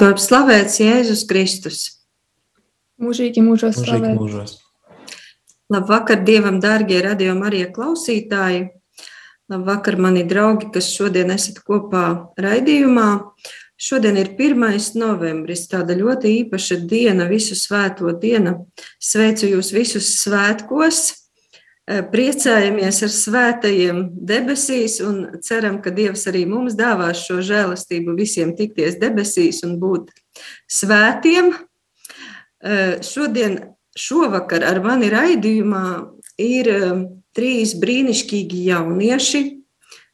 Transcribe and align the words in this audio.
Top 0.00 0.20
slavēts 0.20 0.80
Jēzus 0.80 1.26
Kristus. 1.28 1.80
Mūžīgi 3.00 3.42
mūžos 3.44 3.76
Mūžīgi 3.76 3.98
slavēt. 3.98 4.16
mūžos. 4.16 4.58
Labvakar, 5.70 6.22
Dievam, 6.24 6.56
dārgie 6.60 7.02
radio 7.04 7.34
Marija 7.36 7.68
klausītāji. 7.74 8.70
Labvakar, 9.50 9.98
mani 10.00 10.24
draugi, 10.24 10.70
kas 10.72 10.88
šodien 10.94 11.30
esat 11.34 11.60
kopā 11.66 12.32
raidījumā. 12.40 13.10
Šodien 13.80 14.16
ir 14.20 14.32
1. 14.36 14.96
novembris, 15.00 15.66
tāda 15.68 15.96
ļoti 15.96 16.32
īpaša 16.42 16.80
diena, 16.88 17.28
visu 17.28 17.56
svēto 17.56 18.12
dienu. 18.12 18.66
Sveicu 19.00 19.48
jūs 19.52 19.72
visus 19.72 20.10
svētkos, 20.20 21.19
priecājamies 21.90 23.00
ar 23.02 23.10
svētajiem 23.10 24.02
debesīs 24.26 25.00
un 25.02 25.40
ceram, 25.42 25.80
ka 25.82 25.90
Dievs 25.94 26.26
arī 26.30 26.44
mums 26.46 26.76
dāvās 26.78 27.24
šo 27.26 27.40
žēlastību 27.42 28.14
visiem 28.18 28.52
tikties 28.58 28.98
debesīs 29.00 29.64
un 29.66 29.78
būt 29.82 30.12
svētiem. 30.70 31.50
Eh, 32.62 33.00
Šodien, 33.02 33.58
šovakar 33.98 34.64
ar 34.68 34.82
mani 34.84 35.10
raidījumā 35.10 35.86
ir 36.38 36.70
eh, 36.70 37.00
trīs 37.34 37.74
brīnišķīgi 37.80 38.66
jaunieši. 38.70 39.42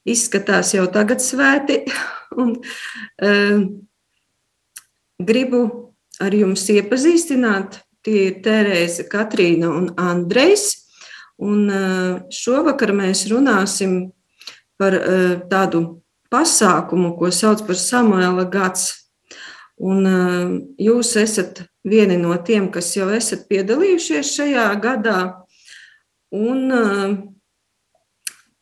Izskatās 0.06 0.72
jau 0.76 0.86
tagad 0.92 1.20
svēti. 1.20 1.82
Un, 2.42 2.52
gribu 5.18 5.60
ar 6.20 6.34
jums 6.34 6.66
iepazīstināt. 6.70 7.80
Tie 8.06 8.28
ir 8.28 8.36
Terēza, 8.44 9.06
Katrīna 9.10 9.70
un 9.72 9.88
Andrejs. 9.98 10.85
Un 11.42 11.68
uh, 11.68 12.20
šovakar 12.32 12.94
mēs 12.96 13.26
runāsim 13.28 13.98
par 14.80 14.96
uh, 14.96 15.36
tādu 15.50 16.02
pasākumu, 16.32 17.14
ko 17.18 17.30
sauc 17.32 17.66
par 17.68 17.76
Samuela 17.80 18.46
gads. 18.48 18.88
Un 19.76 20.08
uh, 20.08 20.56
jūs 20.80 21.12
esat 21.20 21.66
vieni 21.84 22.16
no 22.20 22.36
tiem, 22.40 22.70
kas 22.72 22.94
jau 22.96 23.10
esat 23.12 23.44
piedalījušies 23.50 24.32
šajā 24.38 24.68
gadā, 24.82 25.20
un 26.34 26.72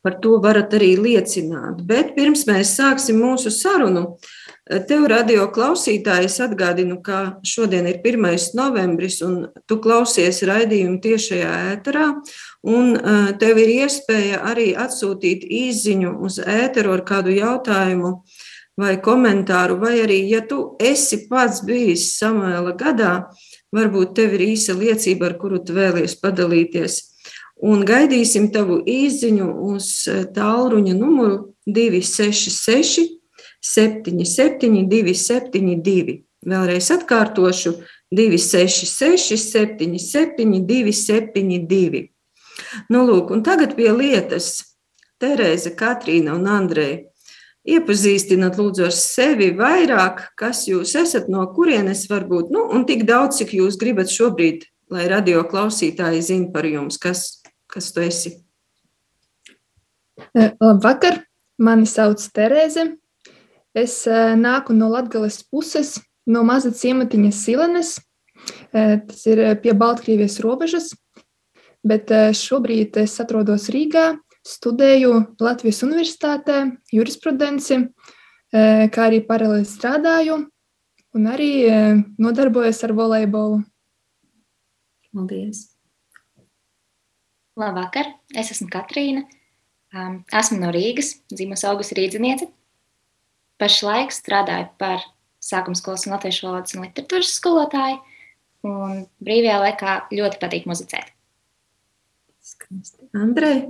par 0.04 0.18
to 0.20 0.36
varat 0.44 0.74
arī 0.76 0.92
liecināt. 1.00 1.80
Bet 1.88 2.12
pirms 2.18 2.44
mēs 2.44 2.74
sāksim 2.76 3.16
mūsu 3.24 3.48
sarunu, 3.54 4.18
tev, 4.88 5.06
radio 5.08 5.46
klausītājs, 5.52 6.36
atgādinu, 6.44 6.98
ka 7.04 7.38
šodien 7.46 7.88
ir 7.88 8.02
1. 8.04 8.52
novembris, 8.58 9.22
un 9.24 9.46
tu 9.64 9.80
klausies 9.80 10.42
raidījumu 10.44 11.00
tiešajā 11.04 11.54
ēterā. 11.72 12.10
Un 12.64 12.94
uh, 12.96 13.30
tev 13.36 13.58
ir 13.60 13.70
iespēja 13.84 14.40
arī 14.48 14.70
atsūtīt 14.80 15.44
īsiņu 15.44 16.14
uz 16.24 16.38
ēteru 16.40 16.94
ar 16.94 17.02
kādu 17.04 17.34
jautājumu 17.36 18.14
vai 18.80 18.94
komentāru, 19.04 19.76
vai 19.82 19.98
arī, 20.02 20.22
ja 20.30 20.40
tu 20.48 20.74
esi 20.80 21.26
pats 21.28 21.60
bijis 21.66 22.08
Samuēla 22.18 22.72
gadā, 22.78 23.12
varbūt 23.74 24.14
tev 24.16 24.34
ir 24.38 24.46
īsa 24.54 24.74
liecība, 24.78 25.28
ar 25.28 25.36
kuru 25.38 25.60
tu 25.60 25.76
vēlies 25.76 26.16
padalīties. 26.22 27.02
Un 27.64 27.84
gaidīsim 27.86 28.48
tavu 28.54 28.80
īsiņu 28.88 29.50
uz 29.70 29.90
eh, 30.10 30.24
tālruņa 30.34 30.94
numuru 30.98 31.54
266, 31.68 33.04
77, 33.64 34.88
272. 34.90 36.16
Vēlreiz 36.44 36.90
atkārtošu 36.92 37.76
266, 38.12 39.38
77, 39.52 40.64
272. 40.66 42.13
Nu, 42.92 43.04
lūk, 43.08 43.32
tagad 43.46 43.76
pie 43.78 43.90
lietas. 43.94 44.74
Terēza, 45.22 45.72
Katrīna 45.78 46.34
un 46.36 46.48
Andreja. 46.50 47.02
Iepazīstināt, 47.64 48.58
lūdzu, 48.60 48.84
ar 48.90 48.92
sevi 48.92 49.48
vairāk, 49.56 50.20
kas 50.36 50.66
jūs 50.68 50.92
esat, 51.00 51.30
no 51.32 51.46
kurienes 51.56 52.02
varbūt, 52.10 52.50
nu, 52.52 52.66
un 52.76 52.84
tik 52.84 53.06
daudz, 53.08 53.38
cik 53.40 53.54
jūs 53.56 53.78
gribat 53.80 54.12
šobrīd, 54.12 54.66
lai 54.92 55.06
radio 55.08 55.40
klausītāji 55.48 56.20
zina 56.26 56.50
par 56.52 56.68
jums, 56.68 57.00
kas, 57.00 57.40
kas 57.72 57.88
tu 57.94 58.04
esi. 58.04 58.34
Eh, 60.36 60.52
Labvakar, 60.60 61.22
mani 61.56 61.88
sauc 61.88 62.20
Terēze. 62.36 62.90
Es 63.74 64.02
eh, 64.06 64.34
nāku 64.36 64.76
no 64.76 64.90
Latgales 64.92 65.40
puses, 65.48 65.96
no 66.28 66.44
maza 66.44 66.68
ciematiņa 66.74 67.32
Silenes. 67.32 67.96
Eh, 68.76 68.98
Tas 69.08 69.24
ir 69.30 69.40
pie 69.64 69.72
Baltkrievijas 69.72 70.36
robežas, 70.44 70.92
bet 71.84 72.10
eh, 72.10 72.32
šobrīd 72.36 72.96
es 73.02 73.18
atrodos 73.22 73.68
Rīgā, 73.72 74.14
studēju 74.44 75.12
Latvijas 75.44 75.82
Universitātē 75.86 76.64
jurisprudenci, 76.92 77.78
eh, 77.84 78.86
kā 78.92 79.06
arī 79.08 79.20
paralēli 79.28 79.68
strādāju 79.68 80.40
un 81.14 81.30
arī 81.30 81.52
eh, 81.68 82.02
nodarbojos 82.18 82.82
ar 82.88 82.96
volejbolu. 82.96 83.62
Paldies! 85.14 85.68
Labvakar, 87.54 88.08
es 88.34 88.50
esmu 88.50 88.66
Katrīna. 88.72 89.28
Esmu 90.34 90.58
no 90.58 90.72
Rīgas, 90.74 91.12
dzimusi 91.30 91.68
augusta 91.70 91.94
rīzniece. 91.94 92.48
Pašlaik 93.62 94.10
strādāju 94.10 94.72
par 94.82 95.04
sākuma 95.38 95.78
skolas 95.78 96.08
un 96.08 96.16
latviešu 96.16 96.48
valodas 96.48 96.74
un 96.74 96.82
literatūras 96.82 97.30
skolotāju. 97.38 98.02
Un 98.66 99.04
brīvajā 99.22 99.60
laikā 99.62 99.96
ļoti 100.18 100.42
patīk 100.42 100.66
muzicēt. 100.66 101.13
Skaisti. 102.44 103.06
Andrej, 103.16 103.62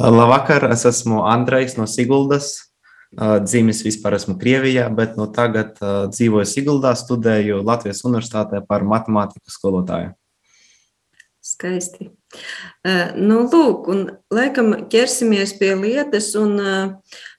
Labvakar, 0.00 0.64
es 0.72 0.86
esmu 0.88 1.24
Andrejs 1.28 1.76
no 1.76 1.84
Siguldas. 1.90 2.70
Uh, 3.08 3.38
Dzimis 3.40 3.82
vispār 3.84 4.18
esmu 4.18 4.36
Krievijā, 4.40 4.86
bet 4.94 5.16
no 5.16 5.26
tagad 5.32 5.76
uh, 5.80 6.06
dzīvoju 6.12 6.48
Siguldā, 6.48 6.94
studēju 6.96 7.62
Latvijas 7.66 8.04
Universitātē 8.08 8.62
par 8.68 8.84
matemātikas 8.88 9.56
skolotāju. 9.56 10.14
skaisti. 11.48 12.10
Nu, 13.16 13.40
lūk, 13.48 13.88
un 13.88 14.02
laikam 14.34 14.74
ķersimies 14.92 15.54
pie 15.58 15.72
lietas, 15.78 16.34
un 16.36 16.58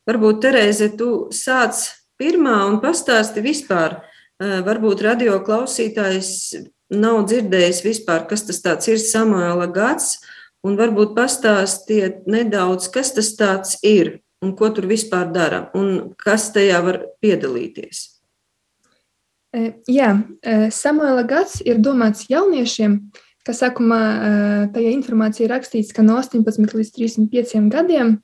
varbūt, 0.09 0.41
Terēze, 0.45 0.89
tu 0.97 1.29
sāc 1.35 1.83
pirmā 2.19 2.55
un 2.69 2.79
pastāsti 2.81 3.43
vispār. 3.45 3.99
Varbūt 4.39 5.03
radio 5.05 5.37
klausītājs 5.45 6.31
nav 6.89 7.21
dzirdējis 7.29 7.83
vispār, 7.85 8.25
kas 8.29 8.47
tas 8.49 8.89
ir 8.89 8.97
Samuela 9.03 9.67
gads, 9.69 10.17
un 10.65 10.79
varbūt 10.79 11.15
pastāstiet 11.17 12.25
nedaudz, 12.27 12.89
kas 12.91 13.13
tas 13.15 13.31
tāds 13.39 13.77
ir 13.85 14.19
un 14.43 14.55
ko 14.55 14.69
tur 14.71 14.87
vispār 14.87 15.31
dara, 15.33 15.67
un 15.75 16.13
kas 16.19 16.49
tajā 16.55 16.79
var 16.83 17.01
piedalīties. 17.23 18.05
E, 19.55 19.73
Jā, 19.89 20.13
e, 20.41 20.69
Samuela 20.71 21.25
gads 21.27 21.59
ir 21.65 21.81
domāts 21.83 22.27
jauniešiem, 22.31 22.99
kas 23.47 23.63
sākumā 23.63 23.99
e, 23.99 24.31
tajā 24.75 24.93
informācijā 24.95 25.47
ir 25.47 25.53
rakstīts, 25.55 25.93
ka 25.95 26.05
no 26.05 26.19
18 26.21 26.75
līdz 26.77 26.91
35 26.95 27.69
gadiem, 27.73 28.19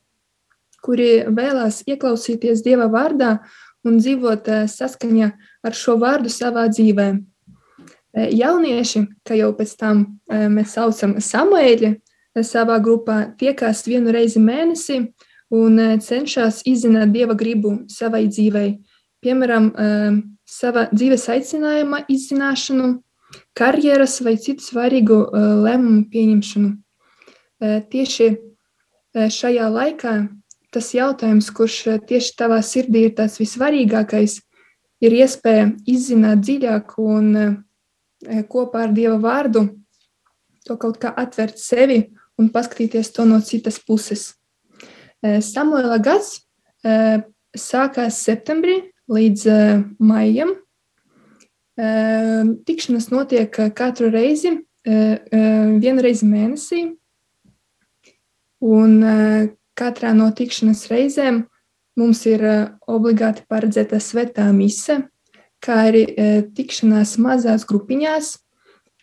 kuri 0.86 1.26
vēlās 1.26 1.82
ieklausīties 1.90 2.64
Dieva 2.64 2.88
vārdā 2.94 3.40
un 3.86 3.98
dzīvot 4.00 4.48
saskaņā 4.70 5.32
ar 5.66 5.76
šo 5.76 5.98
vārdu 6.02 6.30
savā 6.30 6.68
dzīvē. 6.70 7.10
Jaunieši, 8.16 9.02
kā 9.28 9.36
jau 9.36 9.50
pēc 9.58 9.74
tam 9.82 10.06
mēs 10.30 10.78
saucam 10.78 11.18
Samuēļi, 11.20 11.90
savā 12.44 12.80
grupā 12.84 13.36
tiekās 13.40 13.86
vienu 13.88 14.12
reizi 14.12 14.42
mēnesī 14.44 15.00
un 15.56 15.80
e, 15.80 15.90
cenšas 16.04 16.64
izzināt 16.68 17.14
Dieva 17.14 17.36
gribu 17.38 17.86
savai 17.88 18.26
dzīvei. 18.28 18.78
Piemēram, 19.24 19.72
e, 19.72 19.90
sava 20.46 20.88
dzīves 20.92 21.30
aicinājuma 21.32 22.04
izzināšanu, 22.12 22.90
karjeras 23.58 24.20
vai 24.22 24.38
citu 24.42 24.64
svarīgu 24.64 25.20
eh, 25.26 25.46
lēmumu 25.66 26.06
pieņemšanu. 26.12 26.72
Eh, 26.72 27.78
Tieši 27.92 28.28
eh, 28.32 29.30
šajā 29.32 29.70
laikā 29.74 30.16
tas 30.76 30.92
jautājums, 30.96 31.50
kurš 31.56 31.78
eh, 31.94 32.02
tieši 32.12 32.36
tavā 32.40 32.60
sirdī 32.66 33.08
ir 33.10 33.16
tas 33.18 33.40
vissvarīgākais, 33.42 34.40
ir 35.06 35.18
iespēja 35.22 35.72
izzināt 35.90 36.44
dziļāk 36.46 36.98
un 37.02 37.32
eh, 37.40 37.56
eh, 38.28 38.44
kopā 38.50 38.86
ar 38.88 38.96
Dieva 38.96 39.18
vārdu 39.24 39.68
to 40.66 40.78
kaut 40.82 40.98
kā 41.02 41.12
atvert 41.14 41.60
sevi 41.62 42.00
un 42.42 42.50
paskatīties 42.52 43.12
to 43.16 43.26
no 43.28 43.40
citas 43.42 43.80
puses. 43.80 44.34
Eh, 45.24 45.40
Samuela 45.42 45.98
gads 46.04 46.42
eh, 46.84 47.24
sākās 47.56 48.20
septembrī 48.26 48.82
līdz 49.12 49.44
maijam. 50.02 50.56
Tikšanas 51.76 53.10
notiek 53.12 53.58
katru 53.76 54.08
reizi, 54.10 54.56
vienu 54.88 56.04
reizi 56.04 56.26
mēnesī. 56.26 56.80
Un 58.66 58.96
katrā 59.78 60.14
no 60.18 60.30
tikšanas 60.34 60.86
reizēm 60.90 61.44
mums 62.00 62.24
ir 62.32 62.48
obligāti 62.88 63.46
paredzēta 63.52 64.00
svētā 64.02 64.48
mise, 64.56 65.04
kā 65.62 65.84
arī 65.92 66.06
tikšanās 66.58 67.18
mazās 67.22 67.68
grupiņās. 67.70 68.34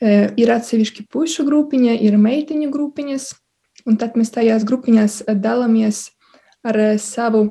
Ir 0.03 0.51
atsevišķi 0.51 1.05
pušu 1.13 1.45
grupiņa, 1.47 1.95
ir 2.03 2.17
meitiņu 2.19 2.73
grupiņas, 2.75 3.29
un 3.87 3.99
tad 4.01 4.17
mēs 4.19 4.33
tajās 4.35 4.65
grupiņās 4.67 5.21
dalāmies 5.39 6.09
ar 6.67 6.79
savu, 6.99 7.45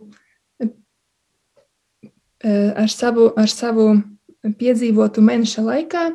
ar 2.43 2.91
savu, 2.91 3.29
ar 3.39 3.51
savu 3.51 3.85
piedzīvotu 4.59 5.23
mēneša 5.23 5.63
laikā, 5.63 6.05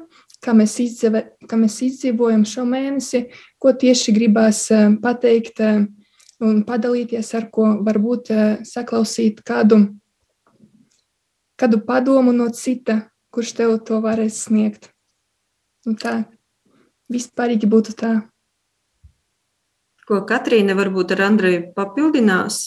kā 0.44 0.54
mēs, 0.56 0.74
izdzīve, 0.82 1.22
kā 1.48 1.56
mēs 1.56 1.78
izdzīvojam 1.86 2.44
šo 2.48 2.66
mēnesi, 2.68 3.22
ko 3.62 3.72
tieši 3.72 4.14
gribās 4.16 4.66
pateikt 5.02 5.62
un 5.64 6.58
padalīties 6.68 7.32
ar 7.38 7.48
ko 7.52 7.70
varbūt 7.86 8.32
saklausīt 8.68 9.40
kādu, 9.46 9.86
kādu 11.56 11.80
padomu 11.86 12.36
no 12.36 12.50
cita, 12.52 13.06
kurš 13.32 13.54
tev 13.56 13.78
to 13.88 14.02
varēs 14.04 14.44
sniegt. 14.50 14.90
Un 15.86 15.98
tā 16.00 16.16
vispārīgi 17.12 17.68
būtu 17.70 17.94
tā. 17.98 18.14
Ko 20.06 20.22
Katrīna 20.26 20.76
varbūt 20.78 21.16
ar 21.16 21.24
Andreju 21.26 21.68
papildinās? 21.74 22.64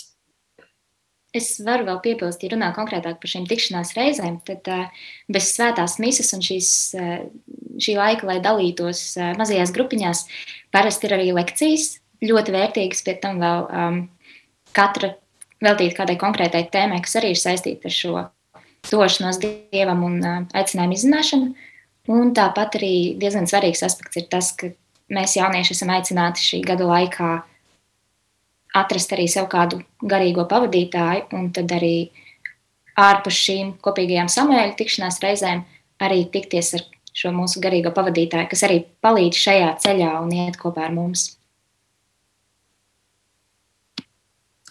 Es 1.36 1.60
varu 1.62 1.86
vēl 1.86 2.00
piebilst, 2.02 2.42
ja 2.42 2.50
runā 2.56 2.72
konkrētāk 2.74 3.20
par 3.22 3.30
šīm 3.30 3.46
tikšanās 3.48 3.94
reizēm, 3.94 4.40
tad 4.48 4.66
uh, 4.74 5.04
bez 5.30 5.52
svētās 5.54 6.00
misijas 6.02 6.34
un 6.34 6.42
šīs, 6.42 6.70
uh, 6.98 7.20
šī 7.78 7.94
laika, 8.00 8.26
lai 8.26 8.40
dalītos 8.42 9.04
uh, 9.20 9.36
mazajās 9.38 9.72
grupiņās, 9.76 10.24
parasti 10.74 11.06
ir 11.06 11.16
arī 11.20 11.30
lekcijas, 11.38 12.00
ļoti 12.26 12.56
vērtīgas, 12.56 13.04
pie 13.06 13.16
tam 13.22 13.38
vēl 13.44 13.62
um, 13.70 14.02
katra 14.74 15.14
veltīt 15.62 15.94
kādai 16.00 16.18
konkrētai 16.20 16.66
tēmai, 16.74 17.04
kas 17.06 17.20
arī 17.22 17.36
ir 17.36 17.42
saistīta 17.44 17.92
ar 17.92 17.96
šo 17.96 18.26
došanos 18.90 19.38
dievam 19.44 20.02
un 20.10 20.20
uh, 20.24 20.42
aicinājumu 20.58 20.98
izzināšanu. 20.98 21.54
Un 22.10 22.34
tāpat 22.34 22.80
arī 22.80 22.94
diezgan 23.22 23.46
svarīgs 23.50 23.84
aspekts 23.86 24.18
ir 24.18 24.26
tas, 24.32 24.52
ka 24.58 24.72
mēs 25.14 25.36
jaunieši 25.38 25.76
esam 25.76 25.92
aicināti 25.94 26.42
šī 26.42 26.62
gada 26.66 26.88
laikā 26.90 27.32
atrast 28.80 29.14
arī 29.14 29.28
sev 29.30 29.50
kādu 29.50 29.82
garīgo 30.02 30.46
pavadītāju, 30.50 31.30
un 31.38 31.50
tad 31.54 31.72
arī 31.74 32.10
ārpus 33.00 33.38
šīm 33.46 33.76
kopīgajām 33.86 34.30
samēļu 34.30 34.78
tikšanās 34.80 35.20
reizēm 35.24 35.66
arī 36.02 36.24
tikties 36.34 36.74
ar 36.78 36.86
šo 37.20 37.34
mūsu 37.36 37.62
garīgo 37.64 37.92
pavadītāju, 37.96 38.50
kas 38.52 38.64
arī 38.68 38.84
palīdz 39.04 39.42
šajā 39.44 39.74
ceļā 39.84 40.14
un 40.22 40.34
iet 40.36 40.58
kopā 40.62 40.88
ar 40.88 40.96
mums. 40.96 41.34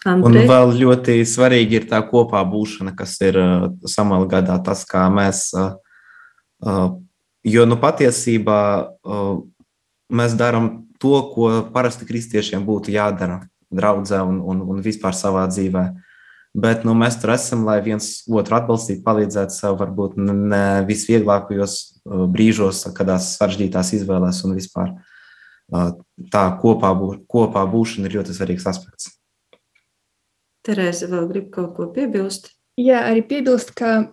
Andrei? 0.07 0.45
Un 0.45 0.47
vēl 0.47 0.73
ļoti 0.79 1.17
svarīgi 1.27 1.81
ir 1.81 1.85
tā 1.89 1.99
kopā 2.07 2.41
būšana, 2.47 2.93
kas 2.97 3.17
ir 3.25 3.35
uh, 3.39 3.67
samala 3.89 4.29
gadā. 4.31 4.55
Tas, 4.63 4.85
kā 4.87 5.03
mēs, 5.11 5.49
uh, 5.59 5.73
uh, 6.63 6.85
jo 7.45 7.65
nu 7.69 7.77
patiesībā 7.79 8.59
mēs 10.09 10.35
darām 10.39 10.69
to, 10.99 11.15
ko 11.33 11.49
parasti 11.73 12.07
kristiešiem 12.09 12.65
būtu 12.67 12.93
jādara 12.93 13.43
draudzē 13.71 14.21
un, 14.25 14.39
un, 14.41 14.61
un 14.73 14.81
vispār 14.83 15.15
savā 15.15 15.45
dzīvē. 15.49 15.85
Bet 16.59 16.81
nu, 16.83 16.95
mēs 16.97 17.19
tur 17.21 17.35
esam, 17.35 17.61
lai 17.67 17.77
viens 17.85 18.23
otru 18.25 18.57
atbalstītu, 18.57 19.03
palīdzētu 19.05 19.53
sev 19.53 19.77
varbūt 19.79 20.17
ne 20.17 20.81
visvieglākajos 20.87 21.75
brīžos, 22.33 22.87
kādās 22.97 23.35
sarežģītās 23.37 23.93
izvēlēs 23.99 24.41
un 24.47 24.57
vispār. 24.57 24.95
Tā 26.33 26.43
kopā, 26.57 26.89
bū, 26.97 27.11
kopā 27.29 27.61
būšana 27.69 28.09
ir 28.09 28.17
ļoti 28.17 28.33
svarīgs 28.33 28.65
aspekts. 28.71 29.11
Terēza 30.65 31.07
vēl 31.11 31.29
grib 31.29 31.51
kaut 31.53 31.75
ko 31.77 31.91
piebilst. 31.93 32.49
Jā, 32.81 33.03
arī 33.11 33.21
piebilst, 33.29 33.75
ka 33.77 34.09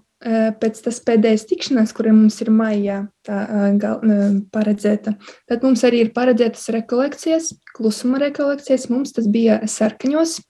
pēc 0.61 0.81
tas 0.83 0.99
pēdējais 1.07 1.47
tikšanās, 1.51 1.93
kura 1.95 2.13
mums 2.15 2.41
ir 2.43 2.51
maijā 2.55 2.99
tā, 3.27 3.39
uh, 3.45 3.67
gal, 3.79 4.01
uh, 4.03 4.25
paredzēta, 4.53 5.15
tad 5.47 5.65
mums 5.67 5.85
arī 5.87 6.03
ir 6.05 6.13
paredzētas 6.17 6.67
rekolekcijas, 6.75 7.53
klusuma 7.77 8.21
rekolekcijas. 8.25 8.89
Mums 8.91 9.15
tas 9.17 9.31
bija 9.31 9.63
sarkaņos. 9.71 10.41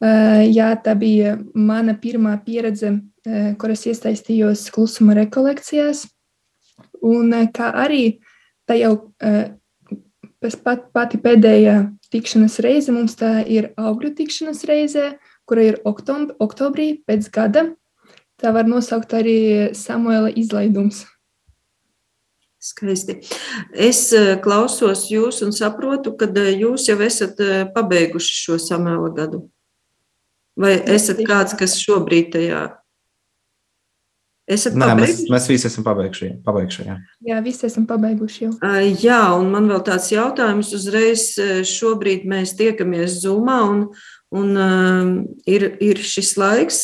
Jā, 0.00 0.70
tā 0.80 0.94
bija 0.96 1.34
mana 1.52 1.92
pirmā 2.00 2.38
pieredze, 2.40 2.94
uh, 2.94 3.50
kuras 3.60 3.84
iesaistījos 3.90 4.70
klusuma 4.72 5.16
rekolekcijās. 5.18 6.06
Un 7.04 7.34
kā 7.52 7.68
arī 7.82 8.04
tā 8.68 8.78
jau 8.80 8.94
pat, 10.40 10.86
pati 10.94 11.20
pēdējā 11.20 11.76
tikšanās 12.12 12.58
reize 12.64 12.94
mums 12.94 13.16
tā 13.20 13.40
ir 13.44 13.70
augļu 13.76 14.14
tikšanās 14.16 14.64
reize, 14.68 15.12
kura 15.48 15.68
ir 15.68 15.80
oktob 15.84 16.32
oktobrī 16.40 16.94
pēc 17.04 17.28
gada. 17.34 17.66
Tā 18.40 18.52
var 18.56 18.68
nosaukt 18.68 19.12
arī 19.16 19.38
Samuela 19.76 20.30
izlaidums. 20.32 21.04
Skaisti. 22.60 23.16
Es 23.72 24.10
eh, 24.12 24.34
klausos 24.44 25.06
jūs 25.08 25.40
un 25.46 25.52
saprotu, 25.56 26.12
ka 26.20 26.28
eh, 26.42 26.52
jūs 26.60 26.90
jau 26.90 26.98
esat 27.00 27.40
eh, 27.40 27.62
pabeiguši 27.72 28.36
šo 28.36 28.58
samēla 28.60 29.08
gadu. 29.16 29.46
Vai 30.60 30.74
esat 30.92 31.22
kāds, 31.24 31.56
kas 31.56 31.78
šobrīd 31.80 32.34
tajā 32.34 32.66
Esat 34.50 34.74
Nē, 34.74 34.88
pabeiguši? 34.90 35.12
mēs, 35.14 35.30
mēs 35.30 35.44
visi 35.46 35.68
esam 35.68 35.84
pabeiguši. 35.86 36.28
pabeiguši 36.42 36.84
jā. 36.88 36.96
jā, 37.28 37.36
visi 37.44 37.68
esam 37.68 37.84
pabeiguši 37.86 38.40
jau. 38.42 38.54
Jā, 38.98 39.20
un 39.38 39.52
man 39.52 39.68
vēl 39.70 39.84
tāds 39.86 40.08
jautājums 40.10 40.72
uzreiz. 40.74 41.28
Šobrīd 41.70 42.24
mēs 42.26 42.56
tiekamies 42.58 43.20
Zoomā, 43.22 43.60
un, 43.70 43.84
un 44.34 45.22
ir, 45.46 45.68
ir 45.78 46.02
šis 46.02 46.34
laiks, 46.40 46.80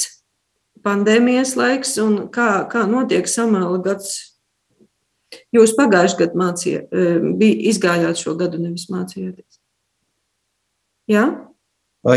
pandēmijas 0.86 1.56
laiks, 1.58 1.96
un 2.02 2.26
kā, 2.32 2.64
kā 2.70 2.86
notiek 2.88 3.28
samēla 3.28 3.82
gads. 3.84 4.16
Jūs 5.52 5.74
pagājušajā 5.76 6.20
gadā 6.22 6.38
mācījāt, 6.38 6.92
bija 7.40 7.70
izgājāt 7.72 8.22
šo 8.22 8.36
gadu, 8.38 8.60
nevis 8.62 8.86
mācījāties. 8.92 9.58
Jā? 11.10 11.24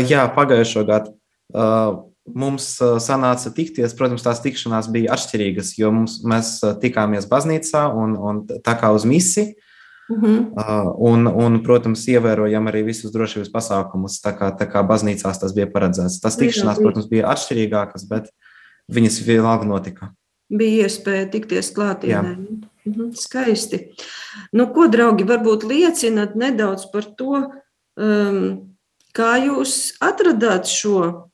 Jā, 0.06 0.22
pagājušo 0.34 0.84
gadu. 0.86 1.16
Uh, 1.50 2.06
mums 2.34 2.66
sanāca 3.02 3.50
tikties. 3.54 3.94
Protams, 3.98 4.24
tās 4.26 4.42
tikšanās 4.44 4.90
bija 4.92 5.14
atšķirīgas, 5.16 5.74
jo 5.78 5.90
mums, 5.94 6.20
mēs 6.26 6.58
tikāmies 6.82 7.26
baznīcā 7.30 7.86
un, 7.96 8.14
un 8.14 8.44
tā 8.50 8.76
kā 8.78 8.92
uz 8.94 9.06
misiju. 9.08 9.52
Uh 10.10 10.18
-huh. 10.18 10.38
uh, 10.58 10.94
un, 10.98 11.26
un, 11.26 11.62
protams, 11.62 12.08
ievērojam 12.08 12.66
arī 12.66 12.82
visus 12.84 13.12
drošības 13.12 13.50
pasākumus. 13.50 14.18
Tā 14.18 14.32
kā, 14.34 14.50
tā 14.58 14.66
kā 14.66 14.82
baznīcās 14.82 15.38
tas 15.38 15.54
bija 15.54 15.66
paredzēts. 15.70 16.20
Tas 16.20 16.36
tikšanās, 16.36 16.82
protams, 16.82 17.06
bija 17.06 17.30
atšķirīgākas, 17.30 18.08
bet 18.08 18.30
viņas 18.90 19.20
vienalga 19.26 19.68
notika. 19.68 20.10
Bija 20.50 20.88
iespēja 20.88 21.30
tikties 21.30 21.70
klātienē. 21.76 22.34
-huh. 22.34 23.16
Skaisti. 23.16 23.90
Nu, 24.52 24.70
ko, 24.74 24.86
draugi, 24.90 25.26
varbūt 25.28 25.66
liecināt 25.68 26.36
nedaudz 26.38 26.86
par 26.92 27.06
to, 27.16 27.42
um, 27.96 28.40
kā 29.16 29.32
jūs 29.44 29.96
atradāt 30.00 30.70
šo 30.70 31.26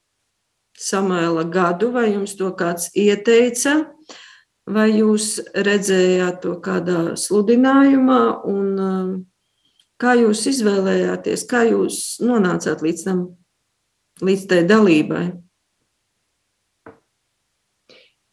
Samuēla 0.77 1.47
gadu, 1.49 1.89
vai 1.95 2.11
jums 2.13 2.35
to 2.37 2.51
kāds 2.53 2.91
ieteica, 2.93 3.87
vai 4.69 4.91
jūs 4.99 5.39
redzējāt 5.55 6.43
to 6.43 6.59
kādā 6.61 7.15
sludinājumā, 7.17 8.21
un 8.45 8.67
um, 8.77 9.15
kā 9.97 10.13
jūs 10.21 10.45
izvēlējāties, 10.53 11.47
kā 11.49 11.65
jūs 11.71 12.21
nonācāt 12.21 12.85
līdz 12.85 13.07
tam, 13.09 13.25
līdz 14.21 14.47
tai 14.51 14.61
dalībai? 14.69 15.25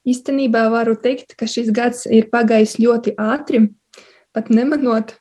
Īstenībā 0.04 0.66
varu 0.74 0.98
teikt, 1.00 1.38
ka 1.40 1.48
šis 1.48 1.72
gads 1.76 2.04
ir 2.12 2.28
pagājis 2.32 2.76
ļoti 2.82 3.16
ātri, 3.20 3.70
pat 4.36 4.50
nemanot. 4.52 5.16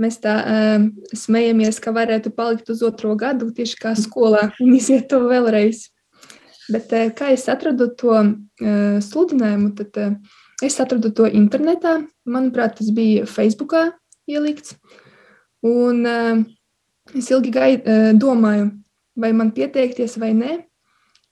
Mēs 0.00 0.16
tā 0.22 0.38
um, 0.40 0.86
smejamies, 1.12 1.76
ka 1.82 1.92
varētu 1.92 2.32
palikt 2.34 2.70
uz 2.72 2.80
otro 2.86 3.12
gadu 3.18 3.50
tieši 3.52 3.76
kā 3.78 3.92
skolā 3.98 4.48
un 4.62 4.72
iziet 4.78 5.10
to 5.10 5.20
vēlreiz. 5.28 5.90
Bet 6.72 6.94
eh, 6.96 7.10
kā 7.12 7.32
es 7.34 7.44
atradu 7.52 7.90
to 7.98 8.14
uh, 8.16 8.96
sludinājumu, 9.04 9.74
tad 9.76 9.98
uh, 10.00 10.14
es 10.64 10.78
atradu 10.80 11.12
to 11.12 11.28
internetā. 11.28 11.98
Manuprāt, 12.24 12.78
tas 12.78 12.88
bija 12.94 13.26
Facebookā 13.28 13.90
ielikts. 14.30 14.78
Un 15.66 16.06
uh, 16.08 16.40
es 17.18 17.28
ilgi 17.34 17.52
gai, 17.52 17.72
uh, 17.82 18.12
domāju, 18.16 18.70
vai 19.18 19.34
man 19.36 19.52
pieteikties 19.52 20.16
vai 20.22 20.32
nē, 20.38 20.62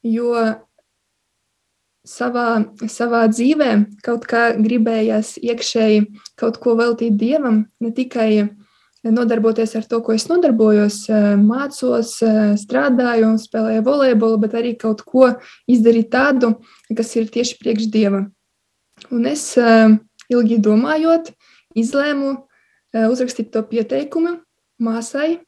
jo 0.05 0.35
savā, 2.07 2.65
savā 2.89 3.27
dzīvē 3.31 3.71
kaut 4.05 4.27
kā 4.29 4.51
gribējās 4.57 5.37
iekšēji 5.43 6.07
kaut 6.41 6.59
ko 6.63 6.75
veltīt 6.79 7.19
dievam, 7.21 7.65
ne 7.81 7.93
tikai 7.97 8.49
nodarboties 9.05 9.73
ar 9.79 9.87
to, 9.89 10.03
ko 10.05 10.13
es 10.13 10.27
nodarbojos, 10.29 11.07
mācos, 11.41 12.19
strādāju, 12.61 13.33
spēlēju 13.41 13.85
volejbolu, 13.87 14.41
bet 14.43 14.57
arī 14.59 14.75
kaut 14.77 15.01
ko 15.09 15.31
izdarīt 15.71 16.11
tādu, 16.13 16.59
kas 16.97 17.15
ir 17.17 17.31
tieši 17.33 17.57
priekš 17.63 17.89
dieva. 17.93 18.27
Un 19.09 19.25
es 19.31 19.55
ilgi 20.31 20.61
domājot, 20.61 21.33
izlēmu 21.73 22.35
uzrakstīt 22.93 23.53
to 23.55 23.63
pieteikumu 23.65 24.37
māsai, 24.85 25.41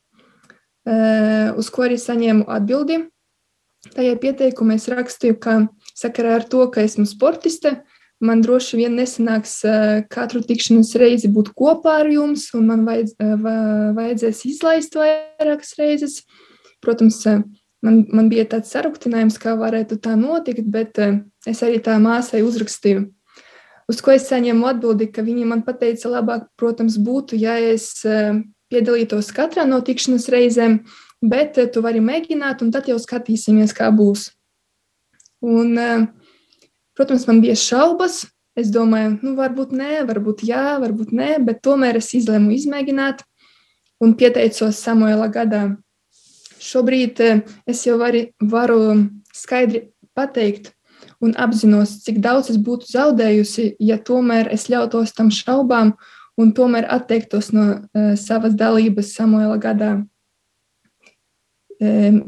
uz 1.58 1.68
ko 1.72 1.84
arī 1.84 2.00
saņēmu 2.00 2.48
atbildi. 2.48 3.02
Tajā 3.92 4.14
pieteikumā 4.22 4.78
es 4.78 4.86
rakstīju, 4.88 5.36
ka 5.42 5.52
sakarā 5.98 6.36
ar 6.38 6.46
to, 6.48 6.64
ka 6.72 6.84
esmu 6.84 7.06
sportiste, 7.08 7.80
man 8.22 8.42
droši 8.44 8.78
vien 8.78 8.94
nesanāks 8.98 9.56
katru 10.12 10.42
tikšanos 10.46 10.94
reizi 11.00 11.30
būt 11.32 11.52
kopā 11.58 11.98
ar 12.02 12.10
jums, 12.12 12.48
un 12.54 12.68
man 12.70 12.84
vajadz, 12.86 13.16
vajadzēs 13.98 14.44
izlaist 14.50 14.94
vairākas 14.98 15.74
reizes. 15.80 16.20
Protams, 16.82 17.18
man, 17.82 17.98
man 18.10 18.30
bija 18.30 18.46
tāds 18.54 18.70
saruktinājums, 18.74 19.40
kā 19.42 19.56
varētu 19.58 19.98
tā 20.02 20.14
notikt, 20.18 20.66
bet 20.70 20.98
es 21.02 21.64
arī 21.66 21.82
tā 21.82 21.98
māsai 22.02 22.44
uzrakstīju. 22.46 23.08
Uz 23.90 23.98
ko 24.00 24.14
es 24.14 24.28
saņēmu 24.30 24.68
atbildi, 24.70 25.10
ka 25.10 25.26
viņi 25.26 25.44
man 25.50 25.64
teica, 25.66 26.08
labāk, 26.08 26.46
protams, 26.56 26.96
būtu, 27.02 27.36
ja 27.36 27.58
es 27.58 27.90
piedalītos 28.72 29.32
katrā 29.36 29.66
no 29.68 29.80
tikšanās 29.84 30.28
reizēm, 30.32 30.80
bet 31.22 31.60
eh, 31.60 31.68
tu 31.72 31.84
vari 31.84 32.02
mēģināt, 32.04 32.64
un 32.64 32.72
tad 32.74 32.88
jau 32.90 32.98
skatīsimies, 33.00 33.74
kā 33.76 33.90
būs. 33.94 34.30
Un, 35.42 35.78
eh, 35.78 36.06
protams, 36.94 37.26
man 37.26 37.40
bija 37.42 37.56
šaubas. 37.58 38.26
Es 38.54 38.68
domāju, 38.68 39.16
nu, 39.24 39.32
varbūt 39.32 39.70
nē, 39.72 40.02
varbūt 40.04 40.42
jā, 40.44 40.76
varbūt 40.82 41.14
nē, 41.16 41.38
bet 41.46 41.62
tomēr 41.64 41.96
es 41.96 42.10
izlēmu 42.12 42.52
izmēģināt 42.52 43.22
un 44.04 44.12
pieteicos 44.12 44.76
Samuela 44.76 45.30
gadā. 45.32 45.62
Šobrīd 46.60 47.22
eh, 47.24 47.40
es 47.66 47.86
jau 47.86 47.96
varu, 47.98 48.26
varu 48.38 48.78
skaidri 49.32 49.86
pateikt 50.14 50.74
un 51.24 51.32
apzinos, 51.40 51.96
cik 52.04 52.20
daudz 52.20 52.52
es 52.52 52.60
būtu 52.60 52.90
zaudējusi, 52.92 53.72
ja 53.80 53.96
tomēr 53.96 54.52
es 54.52 54.68
ļautos 54.68 55.16
tam 55.16 55.32
šaubām 55.32 55.96
un 56.36 56.52
tomēr 56.52 56.86
atteiktos 56.92 57.52
no 57.56 57.66
uh, 57.72 58.14
savas 58.20 58.54
dalības 58.58 59.14
Samuela 59.16 59.56
gadā 59.60 60.02